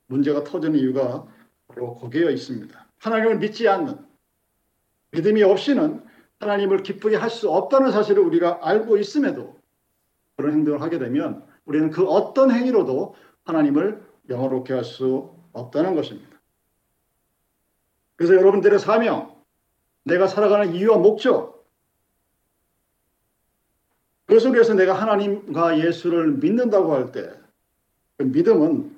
문제가 0.06 0.44
터지는 0.44 0.78
이유가 0.78 1.26
바로 1.66 1.96
거기에 1.96 2.32
있습니다. 2.32 2.87
하나님을 2.98 3.38
믿지 3.38 3.68
않는 3.68 3.98
믿음이 5.10 5.42
없이는 5.42 6.04
하나님을 6.40 6.82
기쁘게 6.82 7.16
할 7.16 7.30
수 7.30 7.50
없다는 7.50 7.90
사실을 7.92 8.22
우리가 8.22 8.60
알고 8.62 8.96
있음에도 8.98 9.58
그런 10.37 10.52
행동을 10.52 10.82
하게 10.82 10.98
되면 10.98 11.44
우리는 11.64 11.90
그 11.90 12.06
어떤 12.06 12.50
행위로도 12.50 13.14
하나님을 13.44 14.06
영화롭게 14.28 14.72
할 14.72 14.84
수 14.84 15.34
없다는 15.52 15.94
것입니다. 15.94 16.38
그래서 18.16 18.34
여러분들의 18.34 18.78
사명, 18.78 19.37
내가 20.04 20.26
살아가는 20.26 20.75
이유와 20.75 20.98
목적, 20.98 21.58
그것을 24.28 24.52
위해서 24.52 24.75
내가 24.75 24.92
하나님과 24.92 25.78
예수를 25.78 26.32
믿는다고 26.32 26.92
할 26.92 27.12
때, 27.12 27.32
그 28.18 28.25
믿음은 28.25 28.94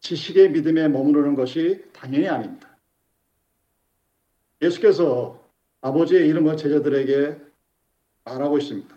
지식의 0.00 0.50
믿음에 0.50 0.88
머무르는 0.88 1.36
것이 1.36 1.84
당연히 1.92 2.28
아닙니다. 2.28 2.68
예수께서 4.60 5.40
아버지의 5.80 6.26
이름을 6.28 6.56
제자들에게 6.56 7.36
말하고 8.24 8.58
있습니다. 8.58 8.96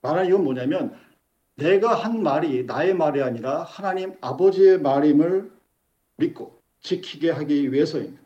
말하는 0.00 0.30
이유는 0.30 0.44
뭐냐면, 0.44 0.98
내가 1.56 1.94
한 1.94 2.22
말이 2.22 2.64
나의 2.64 2.94
말이 2.94 3.22
아니라 3.22 3.64
하나님 3.64 4.16
아버지의 4.22 4.80
말임을 4.80 5.50
믿고 6.16 6.58
지키게 6.80 7.32
하기 7.32 7.70
위해서입니다. 7.70 8.22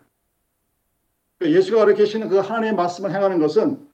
예수가 1.40 1.78
가르치시는 1.78 2.28
그 2.28 2.36
하나님의 2.36 2.76
말씀을 2.76 3.10
행하는 3.10 3.40
것은 3.40 3.90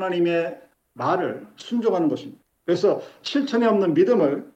하나님의 0.00 0.60
말을 0.94 1.46
순종하는 1.56 2.08
것입니다. 2.08 2.42
그래서 2.64 3.02
실천에 3.22 3.66
없는 3.66 3.94
믿음을 3.94 4.52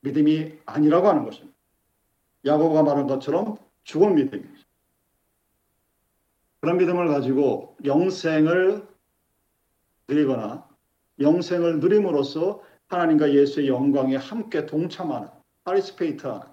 믿음이 0.00 0.58
아니라고 0.66 1.08
하는 1.08 1.24
것입니다. 1.24 1.56
야고보가 2.44 2.82
말한 2.82 3.06
것처럼 3.06 3.56
죽은 3.84 4.14
믿음입니다. 4.14 4.64
그런 6.60 6.76
믿음을 6.78 7.08
가지고 7.08 7.76
영생을 7.84 8.86
누리거나 10.08 10.68
영생을 11.20 11.80
누림으로써 11.80 12.62
하나님과 12.88 13.34
예수의 13.34 13.68
영광에 13.68 14.16
함께 14.16 14.66
동참하는 14.66 15.28
파리스페이트하는 15.64 16.46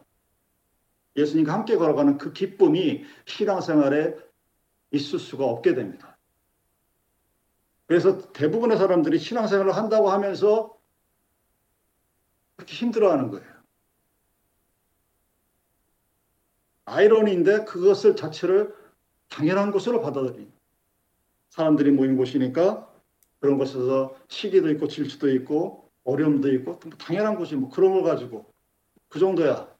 예수님과 1.15 1.53
함께 1.53 1.77
걸어가는 1.77 2.17
그 2.17 2.33
기쁨이 2.33 3.05
신앙생활에 3.25 4.15
있을 4.91 5.19
수가 5.19 5.45
없게 5.45 5.73
됩니다. 5.73 6.14
그래서 7.87 8.31
대부분의 8.33 8.77
사람들이 8.77 9.19
신앙생활을 9.19 9.75
한다고 9.75 10.09
하면서 10.09 10.75
그렇게 12.55 12.73
힘들어하는 12.73 13.29
거예요. 13.29 13.55
아이러니인데 16.85 17.65
그것을 17.65 18.15
자체를 18.15 18.75
당연한 19.29 19.71
것으로 19.71 20.01
받아들인 20.01 20.51
사람들이 21.49 21.91
모인 21.91 22.15
곳이니까 22.15 22.91
그런 23.39 23.57
것에서 23.57 24.15
시기도 24.27 24.69
있고 24.71 24.87
질투도 24.87 25.29
있고 25.35 25.91
어려움도 26.03 26.51
있고 26.53 26.79
당연한 26.97 27.35
것이 27.35 27.55
뭐 27.55 27.69
그런 27.69 27.93
걸 27.93 28.03
가지고 28.03 28.51
그 29.09 29.19
정도야 29.19 29.73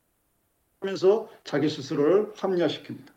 하면서 0.80 1.30
자기 1.44 1.70
스스로를 1.70 2.34
합리화시킵니다. 2.34 3.14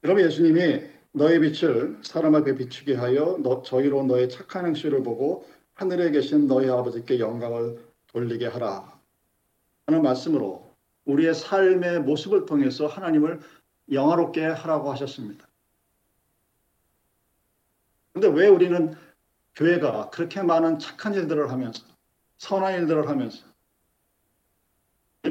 그러면 0.00 0.26
예수님이 0.26 0.95
너의 1.16 1.40
빛을 1.40 1.98
사람 2.02 2.34
앞에 2.34 2.54
비추게 2.56 2.94
하여 2.94 3.38
너, 3.42 3.62
저희로 3.62 4.04
너의 4.04 4.28
착한 4.28 4.66
행실을 4.66 5.02
보고 5.02 5.48
하늘에 5.72 6.10
계신 6.10 6.46
너희 6.46 6.68
아버지께 6.68 7.18
영광을 7.18 7.82
돌리게 8.08 8.46
하라 8.46 9.00
하는 9.86 10.02
말씀으로 10.02 10.74
우리의 11.06 11.34
삶의 11.34 12.00
모습을 12.00 12.44
통해서 12.44 12.86
하나님을 12.86 13.40
영화롭게 13.90 14.44
하라고 14.44 14.92
하셨습니다. 14.92 15.48
근데 18.12 18.28
왜 18.28 18.48
우리는 18.48 18.94
교회가 19.54 20.10
그렇게 20.10 20.42
많은 20.42 20.78
착한 20.78 21.14
일들을 21.14 21.50
하면서 21.50 21.82
선한 22.36 22.74
일들을 22.80 23.08
하면서 23.08 23.42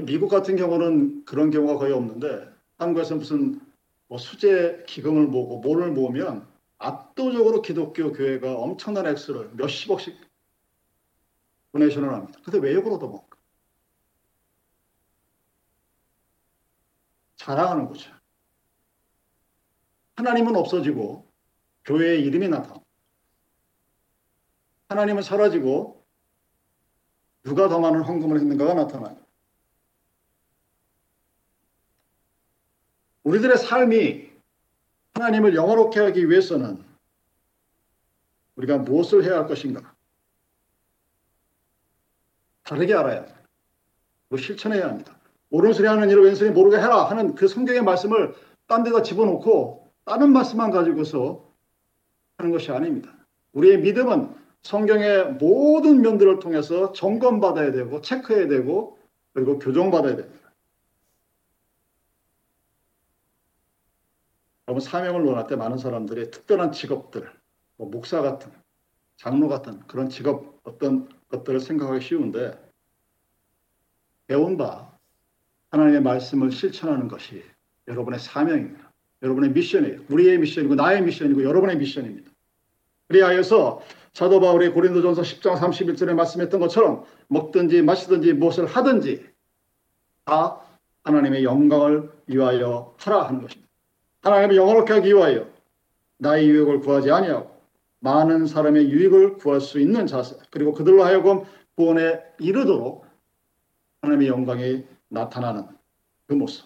미국 0.02 0.30
같은 0.30 0.56
경우는 0.56 1.26
그런 1.26 1.52
경우가 1.52 1.78
거의 1.78 1.94
없는데 1.94 2.50
한국에서 2.80 3.16
무슨 3.18 3.65
뭐 4.16 4.18
수제 4.18 4.86
기금을 4.88 5.28
모으고 5.28 5.60
뭐를 5.60 5.92
모으면 5.92 6.48
압도적으로 6.78 7.62
기독교 7.62 8.14
교회가 8.14 8.56
엄청난 8.56 9.08
액수를 9.08 9.50
몇십억씩 9.56 10.18
도네이션을 11.74 12.14
합니다. 12.14 12.40
근데 12.46 12.60
왜 12.60 12.74
욕을 12.76 12.94
얻어먹을까? 12.94 13.38
자랑하는 17.36 17.88
거죠. 17.90 18.10
하나님은 20.16 20.56
없어지고 20.56 21.30
교회의 21.84 22.24
이름이 22.24 22.48
나타납니다. 22.48 22.86
하나님은 24.88 25.24
사라지고 25.24 26.06
누가 27.44 27.68
더 27.68 27.82
많은 27.82 28.04
헌금을 28.04 28.40
했는가가 28.40 28.76
나타나요. 28.76 29.25
우리들의 33.26 33.58
삶이 33.58 34.30
하나님을 35.16 35.56
영화롭게 35.56 36.00
하기 36.00 36.30
위해서는 36.30 36.84
우리가 38.56 38.78
무엇을 38.78 39.26
해야 39.26 39.40
할 39.40 39.48
것인가? 39.48 39.94
다르게 42.64 42.94
알아야 42.94 43.18
합니다. 43.18 43.36
실천해야 44.38 44.88
합니다. 44.88 45.18
오른손이 45.50 45.88
하는 45.88 46.10
일을 46.10 46.24
왼손이 46.24 46.52
모르게 46.52 46.78
해라 46.78 47.06
하는 47.06 47.36
그 47.36 47.48
성경의 47.48 47.84
말씀을 47.84 48.36
딴 48.68 48.84
데다 48.84 49.02
집어넣고 49.02 49.92
다른 50.04 50.32
말씀만 50.32 50.72
가지고서 50.72 51.52
하는 52.38 52.52
것이 52.52 52.72
아닙니다. 52.72 53.12
우리의 53.54 53.80
믿음은 53.80 54.36
성경의 54.64 55.34
모든 55.34 56.02
면들을 56.02 56.40
통해서 56.40 56.92
점검받아야 56.92 57.72
되고 57.72 58.02
체크해야 58.02 58.48
되고 58.48 59.00
그리고 59.34 59.58
교정받아야 59.60 60.16
됩니다. 60.16 60.45
여러분 64.68 64.82
사명을 64.82 65.24
논할 65.24 65.48
때 65.48 65.56
많은 65.56 65.78
사람들이 65.78 66.32
특별한 66.32 66.72
직업들, 66.72 67.32
뭐 67.78 67.90
목사 67.90 68.22
같은, 68.22 68.52
장로 69.18 69.48
같은 69.48 69.80
그런 69.88 70.10
직업 70.10 70.60
어떤 70.64 71.08
것들을 71.30 71.60
생각하기 71.60 72.04
쉬운데 72.04 72.60
배운 74.28 74.58
바 74.58 74.92
하나님의 75.70 76.02
말씀을 76.02 76.52
실천하는 76.52 77.08
것이 77.08 77.44
여러분의 77.88 78.20
사명입니다. 78.20 78.92
여러분의 79.22 79.52
미션이에요. 79.52 80.02
우리의 80.10 80.40
미션이고 80.40 80.76
나의 80.76 81.04
미션이고 81.04 81.44
여러분의 81.44 81.78
미션입니다. 81.78 82.32
그리하여서 83.08 83.82
사도 84.14 84.40
바울이 84.40 84.70
고린도전서 84.70 85.22
10장 85.22 85.58
31절에 85.58 86.14
말씀했던 86.14 86.60
것처럼 86.60 87.06
먹든지 87.28 87.82
마시든지 87.82 88.34
무엇을 88.34 88.66
하든지 88.66 89.30
다 90.26 90.62
하나님의 91.04 91.44
영광을 91.44 92.12
위하여 92.28 92.96
하라 92.98 93.28
하는 93.28 93.42
것입니다. 93.42 93.65
하나님의 94.26 94.58
영광을 94.58 94.90
하기 94.90 95.08
위하여 95.10 95.48
나의 96.18 96.50
유익을 96.50 96.80
구하지 96.80 97.12
아니하고 97.12 97.56
많은 98.00 98.48
사람의 98.48 98.90
유익을 98.90 99.38
구할 99.38 99.62
수 99.62 99.80
있는 99.80 100.08
자세 100.08 100.36
그리고 100.50 100.74
그들로 100.74 101.04
하여금 101.04 101.44
구원에 101.76 102.22
이르도록 102.40 103.06
하나님의 104.02 104.28
영광이 104.28 104.84
나타나는 105.10 105.68
그 106.26 106.34
모습. 106.34 106.66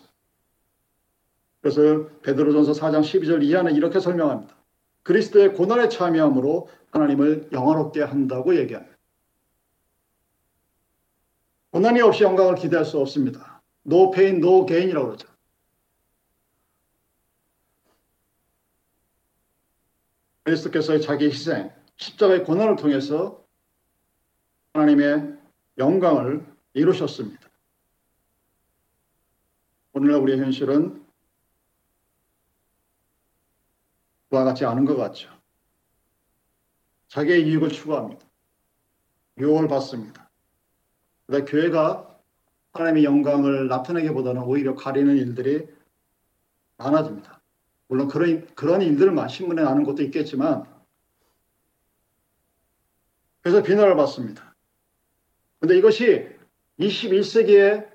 그래서 1.62 2.08
베드로전서 2.22 2.72
4장 2.72 3.02
12절 3.02 3.44
이하는 3.44 3.76
이렇게 3.76 4.00
설명합니다. 4.00 4.56
그리스도의 5.04 5.54
고난에 5.54 5.90
참여함으로 5.90 6.70
하나님을 6.92 7.50
영화롭게 7.52 8.04
한다고 8.04 8.56
얘기합니다. 8.56 8.96
고난이 11.72 12.00
없이 12.02 12.24
영광을 12.24 12.56
기대할 12.56 12.86
수 12.86 13.00
없습니다. 13.00 13.62
No 13.86 14.12
pain, 14.12 14.38
no 14.38 14.66
gain이라고 14.66 15.08
그러죠. 15.08 15.29
그리스도께서의 20.50 21.02
자기 21.02 21.26
희생, 21.26 21.72
십자가의 21.98 22.44
고난을 22.44 22.76
통해서 22.76 23.44
하나님의 24.74 25.38
영광을 25.78 26.46
이루셨습니다. 26.74 27.48
오늘날 29.94 30.22
우리의 30.22 30.40
현실은 30.40 31.06
그와 34.30 34.44
같지 34.44 34.66
않은 34.66 34.86
것 34.86 34.96
같죠. 34.96 35.30
자기의 37.08 37.48
이익을 37.48 37.70
추구합니다. 37.70 38.26
유혹을 39.40 39.68
받습니다. 39.68 40.30
그러다 41.26 41.46
교회가 41.46 42.20
하나님의 42.74 43.04
영광을 43.04 43.68
나타내기보다는 43.68 44.44
오히려 44.44 44.76
가리는 44.76 45.18
일들이 45.18 45.68
많아집니다. 46.78 47.39
물론 47.90 48.08
그런, 48.08 48.48
그런 48.56 48.82
일들만 48.82 49.28
신문에 49.28 49.64
나는 49.64 49.84
것도 49.84 50.04
있겠지만, 50.04 50.64
그래서 53.42 53.64
비난을 53.64 53.96
받습니다. 53.96 54.56
근데 55.60 55.78
이것이 55.78 56.30
21세기의 56.80 57.90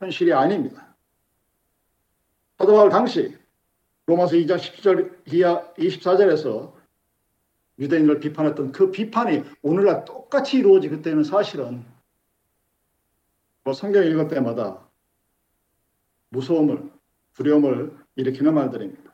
현실이 0.00 0.32
아닙니다. 0.32 0.94
사도 2.58 2.74
바울 2.74 2.90
당시 2.90 3.36
로마서 4.06 4.36
2장 4.36 4.58
10절 4.58 5.32
이하 5.32 5.72
24절에서 5.74 6.74
유대인을 7.78 8.20
비판했던 8.20 8.72
그 8.72 8.90
비판이 8.90 9.44
오늘날 9.62 10.04
똑같이 10.04 10.58
이루어지기 10.58 11.02
때문에 11.02 11.24
사실은 11.24 11.84
뭐 13.62 13.74
성경 13.74 14.04
읽을 14.04 14.28
때마다 14.28 14.88
무서움을 16.30 16.90
두려움을 17.34 17.96
일으키는 18.16 18.54
말들입니다. 18.54 19.05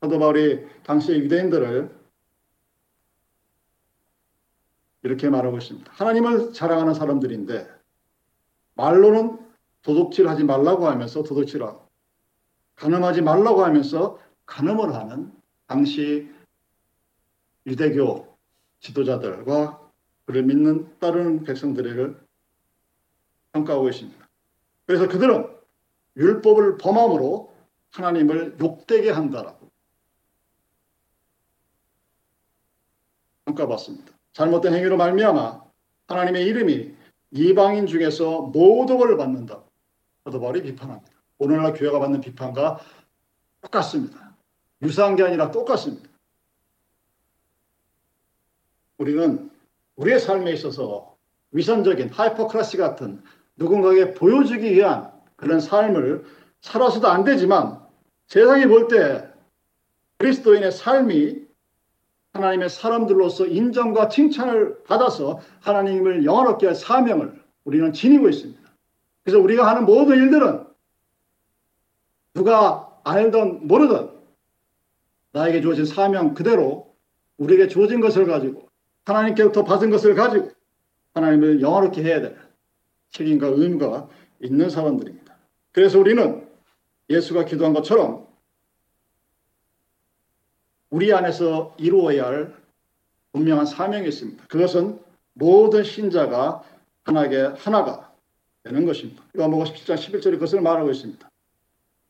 사도 0.00 0.18
바울이 0.18 0.64
당시의 0.84 1.20
유대인들을 1.20 1.96
이렇게 5.02 5.28
말하고 5.28 5.58
있습니다. 5.58 5.92
하나님을 5.92 6.52
자랑하는 6.52 6.94
사람들인데 6.94 7.68
말로는 8.74 9.38
도둑질하지 9.82 10.44
말라고 10.44 10.86
하면서 10.86 11.22
도둑질하고 11.22 11.88
가늠하지 12.76 13.22
말라고 13.22 13.64
하면서 13.64 14.20
가늠을 14.46 14.94
하는 14.94 15.32
당시 15.66 16.30
유대교 17.66 18.36
지도자들과 18.80 19.90
그를 20.26 20.44
믿는 20.44 20.98
따르는 21.00 21.42
백성들을 21.42 22.20
평가하고 23.52 23.88
있습니다. 23.88 24.28
그래서 24.86 25.08
그들은 25.08 25.48
율법을 26.16 26.78
범함으로 26.78 27.52
하나님을 27.90 28.58
욕되게 28.60 29.10
한다라고 29.10 29.68
평가받습니다. 33.48 34.12
잘못된 34.32 34.74
행위로 34.74 34.96
말미암아 34.96 35.62
하나님의 36.08 36.44
이름이 36.46 36.94
이방인 37.30 37.86
중에서 37.86 38.42
모독을 38.42 39.16
받는다. 39.16 39.62
바울이 40.24 40.62
비판합니다. 40.62 41.10
오늘날 41.38 41.72
교회가 41.72 41.98
받는 41.98 42.20
비판과 42.20 42.80
똑같습니다. 43.62 44.36
유사한 44.82 45.16
게 45.16 45.22
아니라 45.22 45.50
똑같습니다. 45.50 46.08
우리는 48.98 49.50
우리의 49.96 50.20
삶에 50.20 50.52
있어서 50.52 51.16
위선적인 51.52 52.10
하이퍼크라시 52.10 52.76
같은 52.76 53.22
누군가에게 53.56 54.14
보여주기 54.14 54.74
위한 54.74 55.10
그런 55.36 55.60
삶을 55.60 56.24
살아서도 56.60 57.08
안 57.08 57.24
되지만 57.24 57.80
세상이 58.26 58.66
볼 58.66 58.88
때 58.88 59.26
그리스도인의 60.18 60.72
삶이 60.72 61.47
하나님의 62.38 62.70
사람들로서 62.70 63.46
인정과 63.46 64.08
칭찬을 64.08 64.84
받아서 64.84 65.40
하나님을 65.60 66.24
영원롭게 66.24 66.66
할 66.66 66.74
사명을 66.74 67.42
우리는 67.64 67.92
지니고 67.92 68.28
있습니다. 68.28 68.60
그래서 69.24 69.40
우리가 69.40 69.68
하는 69.68 69.84
모든 69.84 70.16
일들은 70.16 70.64
누가 72.34 72.88
알든 73.04 73.66
모르든 73.66 74.10
나에게 75.32 75.60
주어진 75.60 75.84
사명 75.84 76.34
그대로 76.34 76.94
우리에게 77.36 77.68
주어진 77.68 78.00
것을 78.00 78.26
가지고 78.26 78.68
하나님께로부터 79.04 79.64
받은 79.64 79.90
것을 79.90 80.14
가지고 80.14 80.50
하나님을 81.14 81.60
영원롭게 81.60 82.02
해야 82.02 82.20
될 82.20 82.38
책임과 83.10 83.48
의무가 83.48 84.08
있는 84.40 84.70
사람들입니다. 84.70 85.36
그래서 85.72 85.98
우리는 85.98 86.46
예수가 87.10 87.46
기도한 87.46 87.72
것처럼 87.72 88.27
우리 90.90 91.12
안에서 91.12 91.74
이루어야 91.78 92.26
할 92.26 92.54
분명한 93.32 93.66
사명이 93.66 94.08
있습니다. 94.08 94.44
그것은 94.48 94.98
모든 95.34 95.84
신자가 95.84 96.62
하나게 97.04 97.50
하나가 97.56 98.12
되는 98.62 98.84
것입니다. 98.86 99.22
요한복음 99.36 99.66
17장 99.66 99.94
11절에 99.96 100.32
그것을 100.32 100.60
말하고 100.60 100.90
있습니다. 100.90 101.28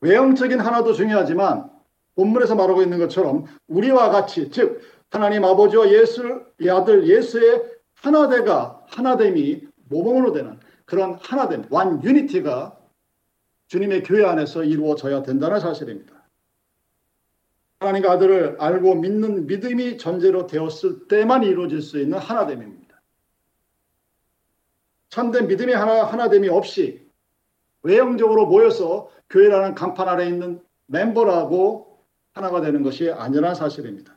외형적인 0.00 0.60
하나도 0.60 0.92
중요하지만 0.92 1.70
본문에서 2.14 2.54
말하고 2.54 2.82
있는 2.82 2.98
것처럼 2.98 3.46
우리와 3.66 4.10
같이 4.10 4.50
즉 4.50 4.80
하나님 5.10 5.44
아버지와 5.44 5.90
예수 5.90 6.42
의 6.58 6.70
아들 6.70 7.08
예수의 7.08 7.62
하나됨가 7.94 8.84
하나됨이 8.88 9.68
모범으로 9.88 10.32
되는 10.32 10.58
그런 10.84 11.14
하나됨 11.20 11.66
완 11.70 12.02
유니티가 12.02 12.76
주님의 13.68 14.02
교회 14.02 14.24
안에서 14.24 14.64
이루어져야 14.64 15.22
된다는 15.22 15.60
사실입니다. 15.60 16.17
하나님과 17.80 18.12
아들을 18.12 18.56
알고 18.60 18.96
믿는 18.96 19.46
믿음이 19.46 19.98
전제로 19.98 20.46
되었을 20.46 21.06
때만 21.06 21.44
이루어질 21.44 21.80
수 21.80 22.00
있는 22.00 22.18
하나됨입니다. 22.18 23.00
참된 25.10 25.46
믿음의 25.46 25.74
하나, 25.74 26.04
하나됨이 26.04 26.48
없이 26.48 27.08
외형적으로 27.82 28.46
모여서 28.46 29.10
교회라는 29.30 29.74
간판 29.74 30.08
아래 30.08 30.26
있는 30.26 30.60
멤버라고 30.86 32.04
하나가 32.32 32.60
되는 32.60 32.82
것이 32.82 33.10
아니라는 33.10 33.54
사실입니다. 33.54 34.14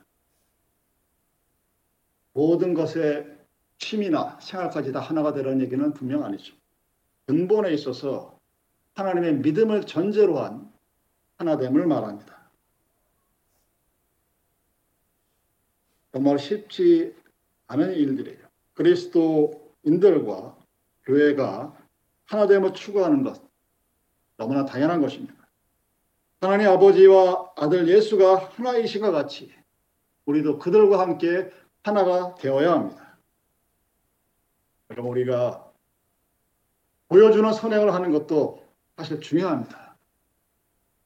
모든 2.32 2.74
것의 2.74 3.38
취미나 3.78 4.38
생활까지 4.40 4.92
다 4.92 5.00
하나가 5.00 5.32
되라는 5.32 5.60
얘기는 5.60 5.92
분명 5.92 6.24
아니죠. 6.24 6.54
근본에 7.26 7.72
있어서 7.72 8.38
하나님의 8.94 9.36
믿음을 9.36 9.86
전제로 9.86 10.38
한 10.38 10.70
하나됨을 11.38 11.86
말합니다. 11.86 12.41
정말 16.12 16.38
쉽지 16.38 17.14
않은 17.68 17.94
일들이에요. 17.94 18.38
그리스도인들과 18.74 20.56
교회가 21.04 21.76
하나됨을 22.26 22.74
추구하는 22.74 23.22
것 23.22 23.42
너무나 24.36 24.64
당연한 24.64 25.00
것입니다. 25.00 25.34
하나님 26.40 26.68
아버지와 26.68 27.52
아들 27.56 27.88
예수가 27.88 28.50
하나이신 28.56 29.00
것 29.02 29.12
같이 29.12 29.52
우리도 30.26 30.58
그들과 30.58 30.98
함께 30.98 31.50
하나가 31.82 32.34
되어야 32.34 32.72
합니다. 32.72 33.18
여러분 34.90 35.12
우리가 35.12 35.70
보여주는 37.08 37.52
선행을 37.52 37.94
하는 37.94 38.10
것도 38.10 38.66
사실 38.96 39.20
중요합니다. 39.20 39.96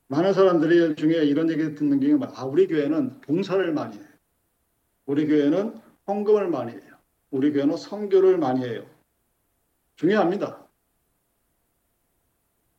많은 0.09 0.33
사람들이 0.33 0.95
중에 0.97 1.25
이런 1.25 1.51
얘기 1.51 1.75
듣는 1.75 2.01
게 2.01 2.17
아, 2.35 2.45
우리 2.45 2.67
교회는 2.67 3.21
봉사를 3.23 3.73
많이 3.73 3.97
해요. 3.97 4.16
우리 5.07 5.27
교회는 5.27 5.81
헌금을 6.07 6.49
많이 6.49 6.73
해요. 6.73 6.97
우리 7.31 7.53
교회는 7.53 7.77
성교를 7.77 8.39
많이 8.39 8.65
해요. 8.65 8.85
중요합니다. 9.97 10.67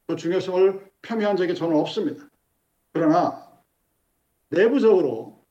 그 0.07 0.15
중요성을 0.15 0.91
폄훼한 1.01 1.35
적이 1.35 1.55
저는 1.55 1.75
없습니다. 1.77 2.29
그러나 2.93 3.47
내부적으로 4.49 5.45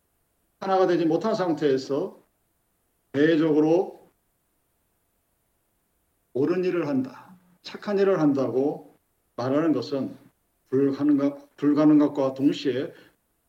하나가 0.61 0.87
되지 0.87 1.05
못한 1.05 1.35
상태에서 1.35 2.19
대외적으로 3.13 4.11
옳은 6.33 6.65
일을 6.65 6.87
한다, 6.89 7.37
착한 7.63 7.99
일을 7.99 8.21
한다고 8.21 8.99
말하는 9.37 9.73
것은 9.73 10.17
불가능한 10.71 11.99
것과 11.99 12.35
동시에 12.35 12.93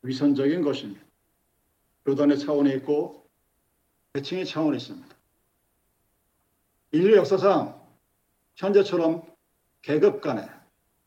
위선적인 0.01 0.61
것입니다. 0.61 1.06
교단의 2.07 2.39
차원이 2.39 2.73
있고 2.75 3.27
대칭의 4.13 4.45
차원이 4.45 4.77
있습니다. 4.77 5.07
인류 6.93 7.17
역사상 7.17 7.85
현재처럼 8.55 9.23
계급 9.81 10.21
간에 10.21 10.47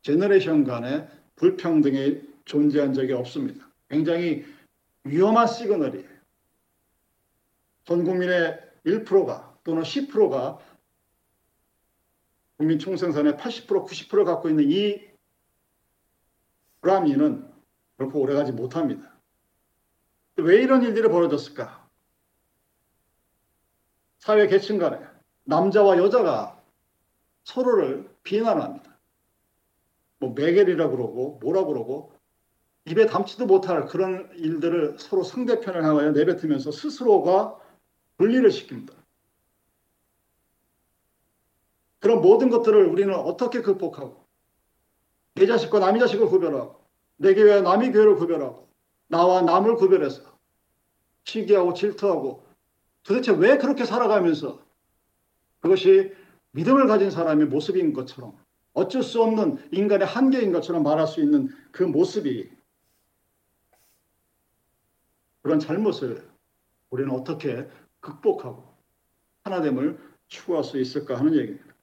generation 0.03 0.65
간에 0.65 1.09
불평등이 1.37 2.21
존재한 2.45 2.93
적이 2.93 3.15
없습니다. 3.15 3.67
굉장히 3.89 4.45
위험한 5.05 5.47
시그널이에요. 5.47 6.07
전 7.85 8.05
국민의 8.05 8.61
1%가 8.85 9.59
또는 9.65 9.83
10%가 9.83 10.59
국민 12.59 12.79
총생산의 12.79 13.35
80% 13.35 13.87
90%를 13.87 14.25
갖고 14.25 14.51
있는 14.51 14.71
이 14.71 15.01
브라미는 16.83 17.51
결코 17.97 18.21
오래가지 18.21 18.53
못합니다. 18.53 19.10
왜 20.41 20.63
이런 20.63 20.83
일들이 20.83 21.09
벌어졌을까? 21.09 21.89
사회 24.19 24.47
계층 24.47 24.79
간에 24.79 25.01
남자와 25.45 25.97
여자가 25.99 26.63
서로를 27.45 28.11
비난합니다. 28.23 28.99
뭐 30.19 30.33
매겔이라 30.35 30.91
그러고 30.91 31.39
뭐라 31.43 31.65
그러고 31.65 32.13
입에 32.85 33.07
담지도 33.07 33.47
못할 33.47 33.87
그런 33.87 34.31
일들을 34.35 34.99
서로 34.99 35.23
상대편을 35.23 35.85
향하여 35.85 36.13
내뱉으면서 36.13 36.71
스스로가 36.71 37.59
분리를 38.19 38.49
시킵니다. 38.51 38.95
그런 42.01 42.21
모든 42.21 42.49
것들을 42.49 42.87
우리는 42.87 43.15
어떻게 43.15 43.61
극복하고 43.61 44.25
내 45.35 45.47
자식과 45.47 45.79
남의 45.79 46.01
자식을 46.01 46.27
구별하고 46.27 46.81
내 47.17 47.35
교회와 47.35 47.61
남의 47.63 47.93
교회를 47.93 48.17
구별하고 48.17 48.69
나와 49.09 49.43
남을 49.43 49.77
구별해서 49.77 50.30
시기하고 51.25 51.75
질투하고 51.75 52.45
도대체 53.03 53.33
왜 53.33 53.59
그렇게 53.59 53.85
살아가면서 53.85 54.65
그것이 55.61 56.15
믿음을 56.53 56.87
가진 56.87 57.11
사람의 57.11 57.47
모습인 57.47 57.93
것처럼 57.93 58.37
어쩔 58.73 59.03
수 59.03 59.23
없는 59.23 59.59
인간의 59.73 60.07
한계인 60.07 60.53
것처럼 60.53 60.83
말할 60.83 61.07
수 61.07 61.21
있는 61.21 61.49
그 61.73 61.83
모습이 61.83 62.51
그런 65.43 65.59
잘못을 65.59 66.29
우리는 66.91 67.11
어떻게 67.11 67.69
극복하고 68.01 68.65
하나됨을 69.43 69.99
추구할 70.29 70.65
수 70.65 70.79
있을까 70.79 71.19
하는 71.19 71.35
얘기입니다. 71.35 71.75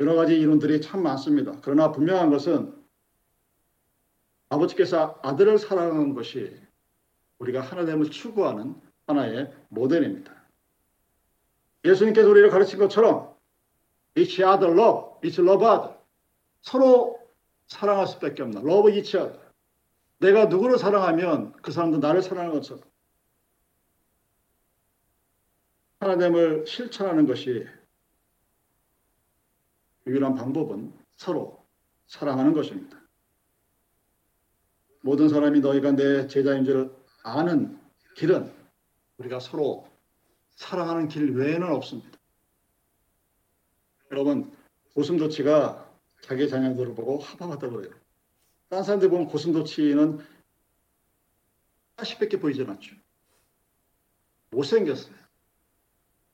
여러 0.00 0.14
가지 0.14 0.38
이론들이 0.38 0.80
참 0.80 1.02
많습니다. 1.02 1.56
그러나 1.62 1.92
분명한 1.92 2.30
것은 2.30 2.81
아버지께서 4.52 5.18
아들을 5.22 5.58
사랑한 5.58 6.14
것이 6.14 6.54
우리가 7.38 7.62
하나됨을 7.62 8.10
추구하는 8.10 8.80
하나의 9.06 9.50
모델입니다. 9.68 10.32
예수님께서 11.84 12.28
우리를 12.28 12.50
가르친 12.50 12.78
것처럼 12.78 13.34
each 14.14 14.42
other 14.42 14.78
love, 14.78 15.18
each 15.24 15.40
love 15.40 15.66
other. 15.66 15.96
서로 16.60 17.18
사랑할 17.66 18.06
수밖에 18.06 18.42
없나. 18.42 18.60
love 18.60 18.92
each 18.94 19.16
other. 19.16 19.40
내가 20.18 20.44
누구를 20.44 20.78
사랑하면 20.78 21.52
그 21.62 21.72
사람도 21.72 21.98
나를 21.98 22.22
사랑하는 22.22 22.54
것처럼 22.54 22.84
하나됨을 26.00 26.66
실천하는 26.66 27.26
것이 27.26 27.66
유일한 30.06 30.34
방법은 30.34 30.92
서로 31.16 31.64
사랑하는 32.06 32.52
것입니다. 32.52 33.01
모든 35.02 35.28
사람이 35.28 35.60
너희가 35.60 35.92
내 35.92 36.26
제자인 36.28 36.64
줄 36.64 36.94
아는 37.24 37.78
길은 38.16 38.52
우리가 39.18 39.40
서로 39.40 39.88
사랑하는 40.56 41.08
길 41.08 41.36
외에는 41.36 41.68
없습니다. 41.72 42.18
여러분, 44.10 44.52
고슴도치가 44.94 45.90
자기 46.22 46.48
자녀들을 46.48 46.94
보고 46.94 47.18
하방하다고 47.18 47.76
그래요. 47.76 47.94
딴 48.68 48.84
사람들 48.84 49.10
보면 49.10 49.26
고슴도치는 49.26 50.20
80밖에 51.96 52.40
보이질 52.40 52.68
않죠. 52.70 52.94
못생겼어요. 54.50 55.14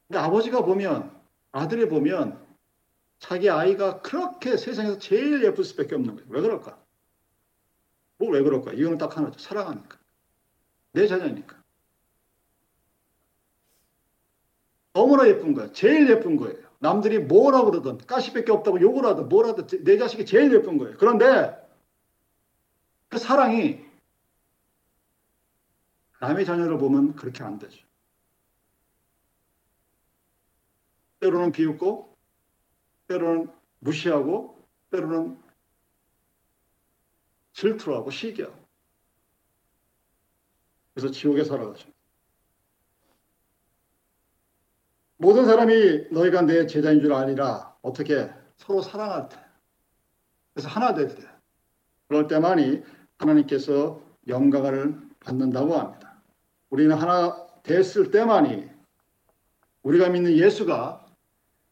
근데 0.07 0.19
아버지가 0.19 0.65
보면, 0.65 1.17
아들이 1.53 1.89
보면 1.89 2.45
자기 3.19 3.49
아이가 3.49 4.03
그렇게 4.03 4.57
세상에서 4.57 4.99
제일 4.99 5.43
예쁠 5.45 5.65
수밖에 5.65 5.95
없는 5.95 6.17
거예요. 6.17 6.31
왜 6.31 6.41
그럴까? 6.41 6.88
뭐왜 8.19 8.43
그럴까? 8.43 8.73
이유는 8.73 8.99
딱 8.99 9.17
하나죠. 9.17 9.39
사랑하니까. 9.39 9.99
내 10.93 11.07
자녀니까. 11.07 11.57
너무나 14.93 15.29
예쁜 15.29 15.55
거야. 15.55 15.73
제일 15.73 16.11
예쁜 16.11 16.37
거예요. 16.37 16.59
남들이 16.81 17.19
뭐라 17.19 17.65
그러든 17.65 17.99
가시밖에 17.99 18.53
없다고 18.53 18.81
욕을 18.81 19.05
하든 19.07 19.29
뭘 19.29 19.47
하든 19.47 19.85
내 19.85 19.97
자식이 19.97 20.27
제일 20.27 20.53
예쁜 20.53 20.79
거예요. 20.79 20.97
그런데 20.99 21.57
그 23.09 23.19
사랑이 23.19 23.85
남의 26.21 26.45
자녀를 26.45 26.79
보면 26.79 27.15
그렇게 27.15 27.45
안 27.45 27.59
되죠. 27.59 27.85
때로는 31.21 31.53
비웃고 31.53 32.17
때로는 33.09 33.51
무시하고 33.81 34.59
때로는 34.91 35.39
질투하고 37.59 38.11
시기하고 38.11 38.55
그래서 40.95 41.13
지옥에 41.13 41.43
살아가죠. 41.43 41.89
모든 45.17 45.45
사람이 45.45 46.09
너희가 46.13 46.43
내 46.43 46.67
제자인 46.67 47.01
줄 47.01 47.13
아니라 47.13 47.77
어떻게 47.83 48.31
서로 48.57 48.81
사랑할 48.81 49.29
때 49.29 49.37
그래서 50.55 50.69
하나 50.69 50.95
될때 50.95 51.29
그럴 52.07 52.29
때만이 52.29 52.83
하나님께서 53.19 54.01
영광을 54.29 54.97
받는다고 55.19 55.77
합니다. 55.77 56.23
우리는 56.71 56.97
하나 56.97 57.45
됐을 57.65 58.13
때만이 58.13 58.71
우리가 59.83 60.11
믿는 60.11 60.37
예수가 60.37 61.07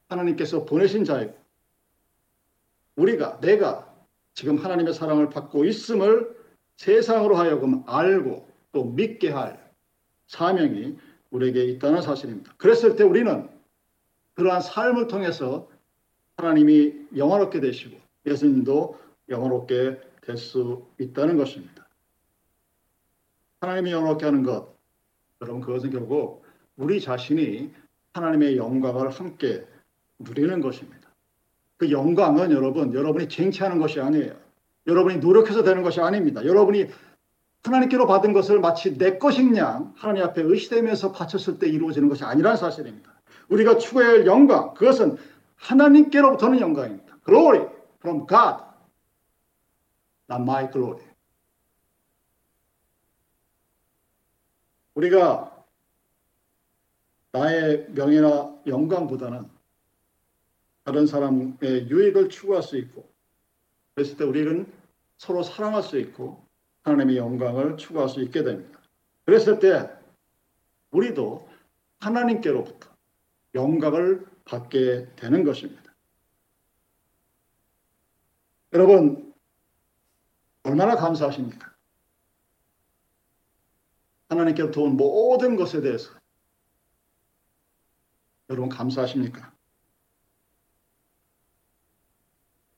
하나님께서 0.09 0.64
보내신 0.64 1.05
자이고 1.05 1.37
우리가 2.96 3.38
내가 3.38 3.86
지금 4.37 4.59
하나님의 4.59 4.92
사랑을 4.92 5.31
받고 5.31 5.64
있음을 5.64 6.37
세상으로 6.77 7.37
하여금 7.37 7.83
알고 7.87 8.46
또 8.70 8.85
믿게 8.85 9.31
할 9.31 9.72
사명이 10.27 10.99
우리에게 11.31 11.64
있다는 11.64 12.03
사실입니다. 12.03 12.53
그랬을 12.59 12.96
때 12.96 13.03
우리는 13.03 13.49
그러한 14.35 14.61
삶을 14.61 15.09
통해서 15.09 15.68
하나님이 16.37 17.07
영원롭게 17.16 17.61
되시고 17.61 17.99
예수님도 18.27 19.01
영원롭게 19.31 20.01
될 20.20 20.37
수 20.37 20.85
있다는 20.99 21.38
것입니다. 21.38 21.88
하나님이 23.61 23.92
영원롭게 23.92 24.27
하는 24.27 24.42
것, 24.42 24.77
여러분 25.40 25.62
그것은 25.62 25.90
결국 25.90 26.44
우리 26.77 27.01
자신이 27.01 27.72
하나님의 28.12 28.59
영광을 28.59 29.09
함께 29.11 29.64
누리는 30.18 30.61
것입니다. 30.61 31.06
그 31.78 31.90
영광은 31.90 32.52
여러분, 32.52 32.94
여러분이 32.94 33.28
쟁취하는 33.28 33.78
것이 33.78 34.00
아니에요. 34.00 34.34
여러분이 34.86 35.18
노력해서 35.18 35.62
되는 35.62 35.82
것이 35.82 36.00
아닙니다. 36.00 36.44
여러분이 36.44 36.88
하나님께로 37.64 38.06
받은 38.06 38.32
것을 38.32 38.60
마치 38.60 38.96
내 38.96 39.18
것인 39.18 39.56
양 39.56 39.92
하나님 39.96 40.22
앞에 40.22 40.42
의시되면서 40.42 41.12
바쳤을 41.12 41.58
때 41.58 41.68
이루어지는 41.68 42.08
것이 42.08 42.24
아니라는 42.24 42.56
사실입니다. 42.56 43.12
우리가 43.48 43.78
추구해야 43.78 44.10
할 44.10 44.26
영광, 44.26 44.74
그것은 44.74 45.16
하나님께로부터는 45.56 46.60
영광입니다. 46.60 47.18
Glory 47.24 47.68
from 47.98 48.26
God, 48.26 48.62
not 50.30 50.42
my 50.42 50.70
glory. 50.70 51.04
우리가 54.94 55.52
나의 57.32 57.86
명예나 57.90 58.54
영광보다는 58.66 59.56
다른 60.87 61.05
사람의 61.05 61.90
유익을 61.90 62.29
추구할 62.29 62.62
수 62.62 62.77
있고 62.77 63.12
그랬을 63.94 64.16
때 64.16 64.25
우리는 64.25 64.72
서로 65.18 65.42
사랑할 65.42 65.83
수 65.83 65.99
있고 65.99 66.46
하나님의 66.85 67.16
영광을 67.16 67.77
추구할 67.77 68.09
수 68.09 68.22
있게 68.22 68.44
됩니다. 68.44 68.81
그랬을 69.25 69.59
때 69.59 69.90
우리도 70.92 71.49
하나님께로부터 71.99 72.88
영광을 73.57 74.25
받게 74.44 75.16
되는 75.16 75.42
것입니다. 75.42 75.92
여러분 78.72 79.35
얼마나 80.62 80.94
감사하십니까? 80.94 81.75
하나님께로부터 84.29 84.83
온 84.83 84.96
모든 84.96 85.57
것에 85.57 85.81
대해서 85.81 86.12
여러분 88.51 88.68
감사하십니까? 88.68 89.56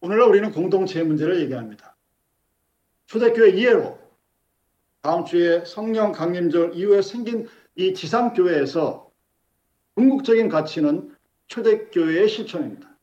오늘날 0.09 0.27
우리는 0.31 0.51
공동체 0.53 1.03
문제를 1.03 1.39
얘기합니다. 1.43 1.95
초대교회 3.09 3.51
이해로 3.51 4.01
다음 5.03 5.27
주에 5.27 5.67
성령 5.67 6.13
강림절 6.13 6.75
이후에 6.77 7.03
생긴 7.03 7.47
이 7.75 7.93
지상교회에서 7.93 9.13
궁극적인 9.97 10.49
가치는 10.49 11.15
초대교회의 11.49 12.27
실천입니다. 12.27 12.97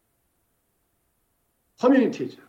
커뮤니티죠. 1.77 2.41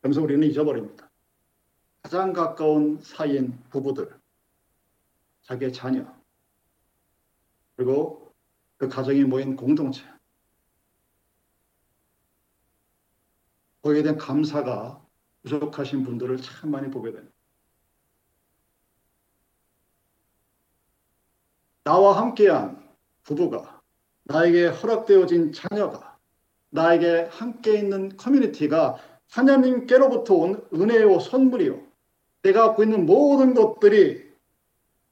그러면서 0.00 0.22
우리는 0.22 0.48
잊어버립니다. 0.48 1.10
가장 2.02 2.32
가까운 2.32 2.98
사이인 3.02 3.58
부부들, 3.68 4.10
자기의 5.42 5.74
자녀, 5.74 6.10
그리고 7.76 8.32
그 8.78 8.88
가정이 8.88 9.22
모인 9.24 9.54
공동체. 9.54 10.02
거기에 13.82 14.02
대한 14.02 14.18
감사가 14.18 15.02
부족하신 15.42 16.04
분들을 16.04 16.38
참 16.38 16.70
많이 16.70 16.90
보게 16.90 17.12
됩니다. 17.12 17.32
나와 21.84 22.16
함께한 22.16 22.80
부부가, 23.24 23.80
나에게 24.24 24.66
허락되어진 24.66 25.52
자녀가, 25.52 26.16
나에게 26.70 27.28
함께 27.30 27.76
있는 27.76 28.16
커뮤니티가 28.16 28.96
하나님께로부터 29.30 30.34
온 30.34 30.64
은혜요 30.72 31.18
선물이요. 31.18 31.80
내가 32.42 32.68
갖고 32.68 32.84
있는 32.84 33.04
모든 33.06 33.54
것들이 33.54 34.32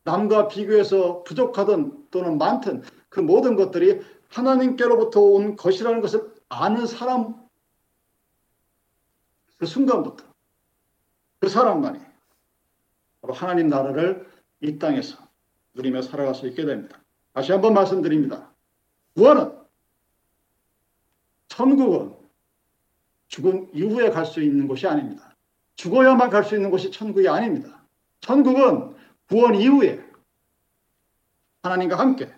남과 0.05 0.49
비교해서 0.49 1.23
부족하든 1.25 2.07
또는 2.11 2.39
많든 2.39 2.83
그 3.09 3.21
모든 3.21 3.57
것들이 3.57 4.01
하나님께로부터 4.29 5.21
온 5.21 5.57
것이라는 5.57 6.01
것을 6.01 6.33
아는 6.49 6.87
사람 6.87 7.40
그 9.61 9.67
순간부터 9.67 10.25
그 11.39 11.49
사람만이 11.49 12.01
바로 13.21 13.35
하나님 13.35 13.69
나라를 13.69 14.27
이 14.63 14.79
땅에서 14.79 15.19
누리며 15.75 16.01
살아갈 16.01 16.35
수 16.35 16.49
있게 16.49 16.65
됩니다. 16.65 16.99
다시 17.35 17.53
한번 17.53 17.75
말씀드립니다. 17.75 18.51
구원은 19.15 19.53
천국은 21.49 22.17
죽은 23.29 23.69
이후에 23.75 24.09
갈 24.11 24.25
수 24.25 24.43
있는 24.43 24.67
곳이 24.67 24.87
아닙니다. 24.87 25.37
죽어야만 25.77 26.31
갈 26.31 26.43
수 26.43 26.57
있는 26.57 26.71
곳이 26.71 26.91
천국이 26.91 27.29
아닙니다. 27.29 27.85
천국은 28.21 28.97
구원 29.29 29.55
이후에 29.55 30.03
하나님과 31.63 31.99
함께 31.99 32.35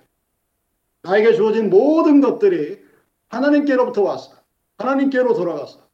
나에게 1.03 1.35
주어진 1.35 1.71
모든 1.71 2.21
것들이 2.21 2.85
하나님께로부터 3.29 4.03
와서 4.03 4.37
하나님께로 4.79 5.35
돌아가서 5.35 5.89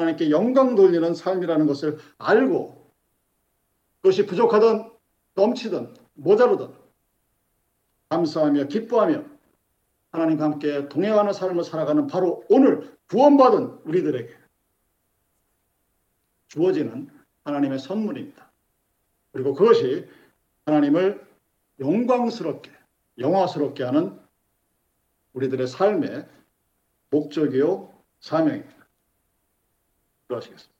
하나님께 0.00 0.30
영광 0.30 0.74
돌리는 0.74 1.14
삶이라는 1.14 1.66
것을 1.66 1.98
알고 2.18 2.90
그것이 4.00 4.26
부족하든 4.26 4.90
넘치든 5.34 5.94
모자르든 6.14 6.72
감사하며 8.08 8.64
기뻐하며 8.64 9.24
하나님과 10.12 10.44
함께 10.44 10.88
동행하는 10.88 11.32
삶을 11.32 11.62
살아가는 11.62 12.06
바로 12.06 12.44
오늘 12.48 12.96
구원받은 13.08 13.82
우리들에게 13.84 14.34
주어지는 16.48 17.10
하나님의 17.44 17.78
선물입니다. 17.78 18.50
그리고 19.32 19.54
그것이 19.54 20.08
하나님을 20.66 21.24
영광스럽게, 21.78 22.72
영화스럽게 23.18 23.84
하는 23.84 24.18
우리들의 25.32 25.68
삶의 25.68 26.26
목적이요, 27.10 27.94
사명입니다. 28.18 28.79
Gracias. 30.30 30.70